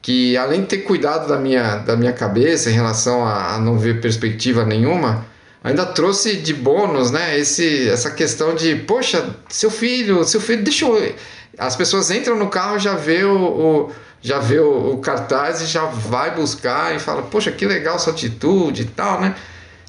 que 0.00 0.36
além 0.36 0.62
de 0.62 0.66
ter 0.66 0.78
cuidado 0.78 1.28
da 1.28 1.38
minha, 1.38 1.76
da 1.76 1.96
minha 1.96 2.12
cabeça 2.12 2.70
em 2.70 2.74
relação 2.74 3.24
a, 3.24 3.54
a 3.54 3.58
não 3.58 3.78
ver 3.78 4.00
perspectiva 4.00 4.64
nenhuma, 4.64 5.24
ainda 5.62 5.87
trouxe 5.87 6.37
de 6.37 6.52
bônus, 6.52 7.11
né, 7.11 7.38
esse, 7.38 7.88
essa 7.88 8.11
questão 8.11 8.54
de, 8.54 8.76
poxa, 8.76 9.37
seu 9.49 9.71
filho, 9.71 10.25
seu 10.25 10.40
filho, 10.40 10.62
deixa 10.62 10.87
eu... 10.87 11.14
As 11.59 11.76
pessoas 11.76 12.11
entram 12.11 12.37
no 12.37 12.49
carro 12.49 12.78
já 12.78 12.95
vê 12.95 13.25
o, 13.25 13.37
o 13.37 13.90
já 14.23 14.38
vê 14.38 14.59
o, 14.59 14.95
o, 14.95 14.99
cartaz 14.99 15.61
e 15.61 15.66
já 15.66 15.85
vai 15.85 16.35
buscar 16.35 16.95
e 16.95 16.99
fala, 16.99 17.23
poxa, 17.23 17.50
que 17.50 17.66
legal 17.66 17.99
sua 17.99 18.12
atitude 18.12 18.83
e 18.83 18.85
tal, 18.87 19.21
né? 19.21 19.35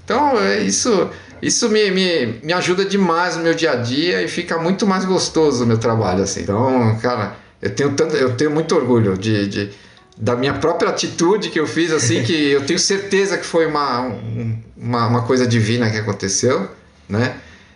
Então, 0.03 0.41
é 0.41 0.59
isso 0.59 1.09
isso 1.43 1.67
me, 1.67 1.91
me, 1.91 2.39
me 2.41 2.53
ajuda 2.53 2.85
demais 2.85 3.35
no 3.35 3.43
meu 3.43 3.53
dia 3.53 3.73
a 3.73 3.75
dia 3.75 4.21
e 4.21 4.29
fica 4.29 4.57
muito 4.57 4.87
mais 4.87 5.03
gostoso 5.03 5.65
o 5.65 5.67
meu 5.67 5.77
trabalho, 5.77 6.23
assim. 6.23 6.41
Então, 6.41 6.97
cara, 7.01 7.35
eu 7.61 7.69
tenho, 7.75 7.93
tanto, 7.93 8.15
eu 8.15 8.35
tenho 8.37 8.49
muito 8.49 8.73
orgulho 8.73 9.17
de, 9.17 9.47
de 9.47 9.69
da 10.17 10.35
minha 10.35 10.53
própria 10.53 10.89
atitude 10.89 11.49
que 11.49 11.59
eu 11.59 11.65
fiz, 11.65 11.91
assim, 11.91 12.23
que 12.23 12.51
eu 12.51 12.65
tenho 12.65 12.79
certeza 12.79 13.37
que 13.37 13.45
foi 13.45 13.65
uma, 13.65 14.11
uma, 14.77 15.07
uma 15.07 15.21
coisa 15.23 15.47
divina 15.47 15.89
que 15.89 15.97
aconteceu, 15.97 16.69
né? 17.09 17.35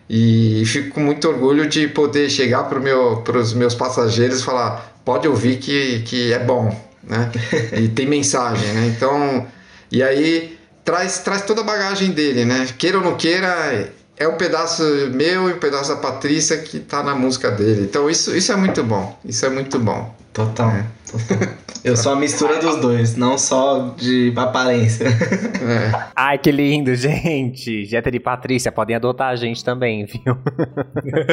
E 0.09 0.63
fico 0.65 0.91
com 0.91 1.01
muito 1.01 1.27
orgulho 1.27 1.67
de 1.67 1.87
poder 1.87 2.29
chegar 2.29 2.63
para 2.63 2.79
meu, 2.79 3.23
os 3.35 3.53
meus 3.53 3.75
passageiros 3.75 4.39
e 4.39 4.43
falar: 4.43 4.99
pode 5.03 5.27
ouvir 5.27 5.57
que, 5.57 5.99
que 6.01 6.31
é 6.31 6.39
bom, 6.39 6.69
né? 7.03 7.31
E 7.73 7.87
tem 7.89 8.07
mensagem, 8.07 8.67
né? 8.73 8.93
Então, 8.95 9.45
e 9.91 10.01
aí 10.01 10.57
traz, 10.85 11.19
traz 11.19 11.41
toda 11.41 11.61
a 11.61 11.63
bagagem 11.63 12.11
dele, 12.11 12.45
né? 12.45 12.67
Queira 12.77 12.99
ou 12.99 13.03
não 13.03 13.17
queira, 13.17 13.91
é 14.15 14.27
um 14.27 14.35
pedaço 14.35 14.83
meu 15.13 15.49
e 15.49 15.53
um 15.53 15.59
pedaço 15.59 15.89
da 15.89 15.97
Patrícia 15.97 16.57
que 16.57 16.79
tá 16.79 17.03
na 17.03 17.13
música 17.13 17.51
dele. 17.51 17.81
Então 17.81 18.09
isso, 18.09 18.35
isso 18.35 18.51
é 18.51 18.55
muito 18.55 18.83
bom. 18.83 19.19
Isso 19.25 19.45
é 19.45 19.49
muito 19.49 19.77
bom. 19.77 20.15
Total. 20.37 20.69
É. 20.69 20.85
Total. 21.11 21.49
Eu 21.83 21.97
sou 21.97 22.11
a 22.11 22.15
mistura 22.15 22.59
dos 22.59 22.79
dois, 22.79 23.15
não 23.15 23.39
só 23.39 23.95
de 23.97 24.31
aparência. 24.35 25.07
É. 25.07 26.09
Ai, 26.15 26.37
que 26.37 26.51
lindo, 26.51 26.93
gente. 26.93 27.85
Jeta 27.85 28.11
de 28.11 28.19
Patrícia, 28.19 28.71
podem 28.71 28.95
adotar 28.95 29.29
a 29.29 29.35
gente 29.35 29.65
também, 29.65 30.05
viu? 30.05 30.37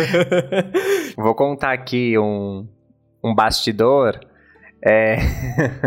Vou 1.18 1.34
contar 1.34 1.72
aqui 1.74 2.18
um, 2.18 2.66
um 3.22 3.34
bastidor 3.34 4.18
é... 4.86 5.16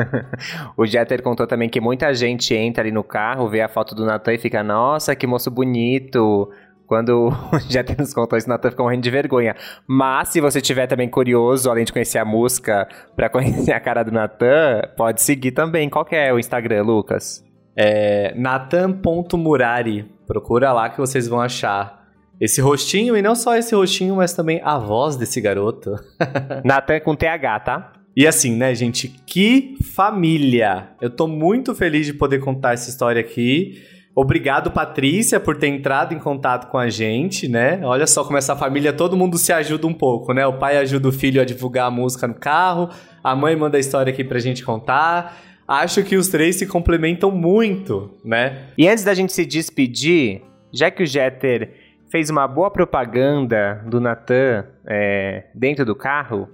o 0.75 0.83
Jeter 0.83 1.21
contou 1.21 1.45
também 1.45 1.69
que 1.69 1.79
muita 1.79 2.11
gente 2.15 2.55
entra 2.55 2.81
ali 2.81 2.91
no 2.91 3.03
carro, 3.03 3.47
vê 3.47 3.61
a 3.61 3.69
foto 3.69 3.93
do 3.93 4.03
Natan 4.03 4.33
e 4.33 4.39
fica, 4.39 4.63
nossa, 4.63 5.15
que 5.15 5.27
moço 5.27 5.51
bonito. 5.51 6.51
Quando 6.87 7.27
o 7.51 7.59
Jeter 7.59 7.97
nos 7.99 8.13
contou 8.13 8.37
isso, 8.37 8.47
Natan 8.47 8.71
ficou 8.71 8.85
morrendo 8.85 9.03
de 9.03 9.11
vergonha. 9.11 9.55
Mas 9.85 10.29
se 10.29 10.39
você 10.39 10.61
tiver 10.61 10.87
também 10.87 11.09
curioso, 11.09 11.69
além 11.69 11.83
de 11.83 11.91
conhecer 11.91 12.17
a 12.17 12.25
música, 12.25 12.87
para 13.15 13.29
conhecer 13.29 13.73
a 13.73 13.79
cara 13.79 14.03
do 14.03 14.11
Natan, 14.11 14.81
pode 14.95 15.21
seguir 15.21 15.51
também. 15.51 15.89
Qual 15.89 16.05
que 16.05 16.15
é 16.15 16.33
o 16.33 16.39
Instagram, 16.39 16.83
Lucas? 16.83 17.43
É 17.75 18.33
natan.murari. 18.35 20.09
Procura 20.25 20.73
lá 20.73 20.89
que 20.89 20.97
vocês 20.97 21.27
vão 21.27 21.41
achar 21.41 22.07
esse 22.39 22.61
rostinho, 22.61 23.17
e 23.17 23.21
não 23.21 23.35
só 23.35 23.55
esse 23.55 23.75
rostinho, 23.75 24.15
mas 24.15 24.33
também 24.33 24.61
a 24.63 24.77
voz 24.77 25.15
desse 25.15 25.41
garoto. 25.41 25.95
Natan 26.63 26.99
com 26.99 27.15
TH, 27.15 27.59
tá? 27.59 27.93
E 28.15 28.25
assim, 28.25 28.55
né, 28.55 28.73
gente, 28.73 29.07
que 29.25 29.75
família! 29.93 30.89
Eu 31.01 31.09
tô 31.09 31.27
muito 31.27 31.75
feliz 31.75 32.05
de 32.05 32.13
poder 32.13 32.39
contar 32.39 32.73
essa 32.73 32.89
história 32.89 33.19
aqui. 33.19 33.83
Obrigado, 34.19 34.71
Patrícia, 34.71 35.39
por 35.39 35.57
ter 35.57 35.67
entrado 35.67 36.11
em 36.11 36.17
contato 36.17 36.71
com 36.71 36.77
a 36.79 36.89
gente, 36.89 37.47
né? 37.47 37.79
Olha 37.83 38.07
só 38.07 38.23
como 38.23 38.35
essa 38.35 38.55
família, 38.55 38.91
todo 38.91 39.15
mundo 39.15 39.37
se 39.37 39.53
ajuda 39.53 39.85
um 39.85 39.93
pouco, 39.93 40.33
né? 40.33 40.43
O 40.47 40.53
pai 40.53 40.75
ajuda 40.77 41.09
o 41.09 41.11
filho 41.11 41.39
a 41.39 41.45
divulgar 41.45 41.85
a 41.85 41.91
música 41.91 42.27
no 42.27 42.33
carro, 42.33 42.89
a 43.23 43.35
mãe 43.35 43.55
manda 43.55 43.77
a 43.77 43.79
história 43.79 44.11
aqui 44.11 44.23
pra 44.23 44.39
gente 44.39 44.65
contar. 44.65 45.37
Acho 45.67 46.03
que 46.03 46.15
os 46.15 46.29
três 46.29 46.55
se 46.55 46.65
complementam 46.65 47.29
muito, 47.29 48.09
né? 48.25 48.69
E 48.75 48.87
antes 48.87 49.03
da 49.03 49.13
gente 49.13 49.31
se 49.31 49.45
despedir, 49.45 50.41
já 50.73 50.89
que 50.89 51.03
o 51.03 51.05
Jeter 51.05 51.75
fez 52.09 52.31
uma 52.31 52.47
boa 52.47 52.71
propaganda 52.71 53.83
do 53.85 54.01
Natan 54.01 54.65
é, 54.87 55.43
dentro 55.53 55.85
do 55.85 55.95
carro, 55.95 56.49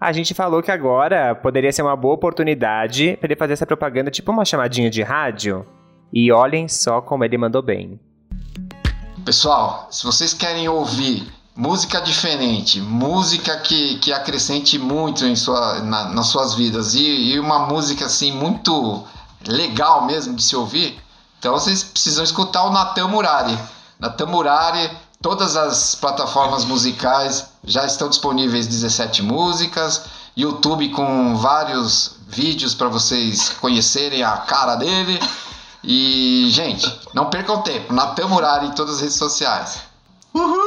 a 0.00 0.12
gente 0.12 0.32
falou 0.32 0.62
que 0.62 0.70
agora 0.70 1.34
poderia 1.34 1.72
ser 1.72 1.82
uma 1.82 1.94
boa 1.94 2.14
oportunidade 2.14 3.18
para 3.20 3.26
ele 3.26 3.36
fazer 3.36 3.52
essa 3.52 3.66
propaganda, 3.66 4.10
tipo 4.10 4.32
uma 4.32 4.46
chamadinha 4.46 4.88
de 4.88 5.02
rádio. 5.02 5.66
E 6.12 6.30
olhem 6.30 6.68
só 6.68 7.00
como 7.00 7.24
ele 7.24 7.38
mandou 7.38 7.62
bem. 7.62 7.98
Pessoal, 9.24 9.88
se 9.90 10.04
vocês 10.04 10.34
querem 10.34 10.68
ouvir 10.68 11.26
música 11.56 12.00
diferente, 12.00 12.80
música 12.80 13.56
que, 13.58 13.98
que 13.98 14.12
acrescente 14.12 14.78
muito 14.78 15.24
em 15.24 15.36
sua, 15.36 15.80
na, 15.80 16.08
nas 16.10 16.26
suas 16.26 16.54
vidas 16.54 16.94
e, 16.94 17.02
e 17.02 17.40
uma 17.40 17.66
música 17.66 18.06
assim 18.06 18.32
muito 18.32 19.04
legal 19.46 20.06
mesmo 20.06 20.34
de 20.34 20.42
se 20.42 20.56
ouvir, 20.56 20.98
então 21.38 21.52
vocês 21.52 21.82
precisam 21.82 22.24
escutar 22.24 22.64
o 22.64 22.70
Natan 22.70 23.08
Murari. 23.08 23.58
Natan 23.98 24.26
Murari 24.26 24.90
Todas 25.22 25.56
as 25.56 25.94
plataformas 25.94 26.64
musicais 26.64 27.46
já 27.62 27.86
estão 27.86 28.08
disponíveis 28.08 28.66
17 28.66 29.22
músicas, 29.22 30.06
YouTube 30.36 30.88
com 30.88 31.36
vários 31.36 32.16
vídeos 32.26 32.74
para 32.74 32.88
vocês 32.88 33.50
conhecerem 33.60 34.24
a 34.24 34.38
cara 34.38 34.74
dele. 34.74 35.20
E, 35.84 36.48
gente, 36.50 36.86
não 37.14 37.28
percam 37.28 37.62
tempo, 37.62 37.92
Natan 37.92 38.28
Murari 38.28 38.66
em 38.66 38.74
todas 38.74 38.96
as 38.96 39.00
redes 39.00 39.16
sociais. 39.16 39.82
Uhul! 40.34 40.62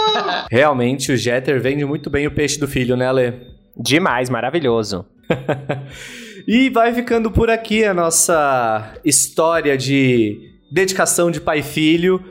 Realmente, 0.50 1.12
o 1.12 1.16
Jeter 1.16 1.60
vende 1.60 1.84
muito 1.84 2.08
bem 2.08 2.26
o 2.26 2.34
peixe 2.34 2.58
do 2.58 2.68
filho, 2.68 2.96
né, 2.96 3.08
Ale? 3.08 3.34
Demais, 3.76 4.30
maravilhoso. 4.30 5.04
e 6.46 6.70
vai 6.70 6.94
ficando 6.94 7.30
por 7.30 7.50
aqui 7.50 7.84
a 7.84 7.94
nossa 7.94 8.94
história 9.04 9.76
de 9.76 10.38
dedicação 10.70 11.30
de 11.30 11.40
pai 11.40 11.60
e 11.60 11.62
filho. 11.62 12.22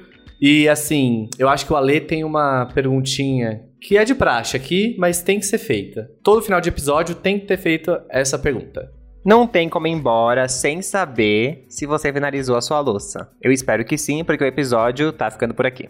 E 0.42 0.70
assim, 0.70 1.30
eu 1.38 1.50
acho 1.50 1.66
que 1.66 1.74
o 1.74 1.76
Ale 1.76 2.00
tem 2.00 2.24
uma 2.24 2.66
perguntinha 2.68 3.62
que 3.82 3.98
é 3.98 4.04
de 4.04 4.14
praxe 4.14 4.58
aqui, 4.58 4.96
mas 4.98 5.22
tem 5.22 5.40
que 5.40 5.46
ser 5.46 5.58
feita. 5.58 6.10
Todo 6.24 6.42
final 6.42 6.60
de 6.60 6.70
episódio 6.70 7.16
tem 7.16 7.40
que 7.40 7.46
ter 7.46 7.58
feito 7.58 7.98
essa 8.10 8.38
pergunta. 8.38 8.92
Não 9.24 9.46
tem 9.46 9.68
como 9.68 9.86
ir 9.86 9.92
embora 9.92 10.48
sem 10.48 10.82
saber 10.82 11.66
se 11.68 11.86
você 11.86 12.12
finalizou 12.12 12.56
a 12.56 12.62
sua 12.62 12.80
louça. 12.80 13.30
Eu 13.42 13.52
espero 13.52 13.84
que 13.84 13.98
sim, 13.98 14.24
porque 14.24 14.44
o 14.44 14.48
episódio 14.48 15.12
tá 15.12 15.30
ficando 15.30 15.54
por 15.54 15.66
aqui. 15.66 15.90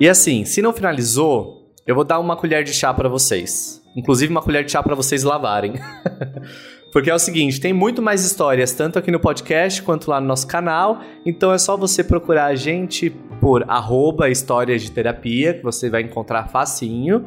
E 0.00 0.08
assim, 0.08 0.46
se 0.46 0.62
não 0.62 0.72
finalizou, 0.72 1.70
eu 1.86 1.94
vou 1.94 2.04
dar 2.04 2.18
uma 2.18 2.36
colher 2.36 2.64
de 2.64 2.72
chá 2.72 2.94
para 2.94 3.10
vocês. 3.10 3.82
Inclusive 3.94 4.30
uma 4.30 4.42
colher 4.42 4.64
de 4.64 4.72
chá 4.72 4.82
para 4.82 4.94
vocês 4.94 5.22
lavarem. 5.22 5.74
Porque 6.92 7.10
é 7.10 7.14
o 7.14 7.18
seguinte, 7.18 7.60
tem 7.60 7.74
muito 7.74 8.00
mais 8.00 8.24
histórias, 8.24 8.72
tanto 8.72 8.98
aqui 8.98 9.10
no 9.10 9.20
podcast 9.20 9.82
quanto 9.82 10.10
lá 10.10 10.18
no 10.18 10.26
nosso 10.26 10.46
canal. 10.46 11.00
Então 11.26 11.52
é 11.52 11.58
só 11.58 11.76
você 11.76 12.02
procurar 12.02 12.46
a 12.46 12.54
gente 12.54 13.10
por 13.38 13.68
arroba 13.68 14.30
histórias 14.30 14.80
de 14.80 14.90
terapia, 14.90 15.52
que 15.52 15.62
você 15.62 15.90
vai 15.90 16.00
encontrar 16.00 16.48
facinho. 16.48 17.26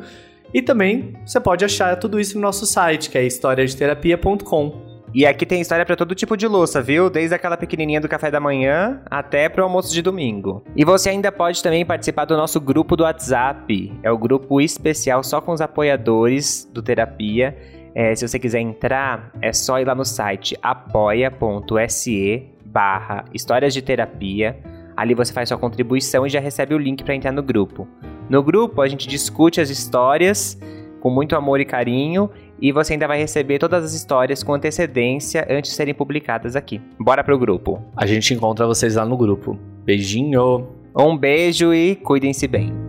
E 0.53 0.62
também 0.62 1.13
você 1.25 1.39
pode 1.39 1.63
achar 1.63 1.95
tudo 1.97 2.19
isso 2.19 2.35
no 2.35 2.41
nosso 2.41 2.65
site, 2.65 3.09
que 3.09 3.17
é 3.17 3.25
historiadeterapia.com. 3.25 4.89
E 5.13 5.25
aqui 5.25 5.43
tem 5.45 5.59
história 5.59 5.85
para 5.85 5.95
todo 5.95 6.13
tipo 6.13 6.38
de 6.38 6.47
louça, 6.47 6.81
viu? 6.81 7.09
Desde 7.09 7.33
aquela 7.33 7.57
pequenininha 7.57 7.99
do 7.99 8.07
café 8.07 8.29
da 8.29 8.39
manhã 8.39 9.01
até 9.09 9.49
pro 9.49 9.63
almoço 9.63 9.91
de 9.91 10.03
domingo. 10.03 10.63
E 10.75 10.85
você 10.85 11.09
ainda 11.09 11.31
pode 11.31 11.63
também 11.63 11.83
participar 11.83 12.25
do 12.25 12.38
nosso 12.38 12.62
grupo 12.62 12.95
do 12.95 13.03
WhatsApp. 13.03 13.91
É 14.03 14.12
o 14.12 14.17
grupo 14.17 14.62
especial 14.62 15.23
só 15.23 15.41
com 15.41 15.51
os 15.51 15.62
apoiadores 15.62 16.69
do 16.71 16.83
Terapia 16.83 17.55
é, 17.93 18.15
se 18.15 18.27
você 18.27 18.39
quiser 18.39 18.59
entrar, 18.59 19.31
é 19.41 19.51
só 19.51 19.79
ir 19.79 19.85
lá 19.85 19.95
no 19.95 20.05
site 20.05 20.57
apoia.se 20.62 22.47
barra 22.65 23.25
Histórias 23.33 23.73
de 23.73 23.81
Terapia. 23.81 24.57
Ali 24.99 25.13
você 25.13 25.31
faz 25.31 25.47
sua 25.47 25.57
contribuição 25.57 26.27
e 26.27 26.29
já 26.29 26.41
recebe 26.41 26.75
o 26.75 26.77
link 26.77 27.05
para 27.05 27.15
entrar 27.15 27.31
no 27.31 27.41
grupo. 27.41 27.88
No 28.29 28.43
grupo 28.43 28.81
a 28.81 28.88
gente 28.89 29.07
discute 29.07 29.62
as 29.62 29.69
histórias 29.69 30.59
com 30.99 31.09
muito 31.09 31.38
amor 31.38 31.62
e 31.62 31.65
carinho 31.65 32.29
e 32.62 32.73
você 32.73 32.91
ainda 32.91 33.07
vai 33.07 33.17
receber 33.17 33.59
todas 33.59 33.85
as 33.85 33.93
histórias 33.93 34.43
com 34.43 34.53
antecedência 34.53 35.47
antes 35.49 35.71
de 35.71 35.77
serem 35.77 35.93
publicadas 35.93 36.53
aqui. 36.53 36.81
Bora 36.99 37.23
pro 37.23 37.39
grupo. 37.39 37.81
A 37.95 38.05
gente 38.05 38.33
encontra 38.33 38.67
vocês 38.67 38.95
lá 38.95 39.05
no 39.05 39.15
grupo. 39.15 39.57
Beijinho. 39.85 40.67
Um 40.93 41.17
beijo 41.17 41.73
e 41.73 41.95
cuidem-se 41.95 42.45
bem. 42.45 42.88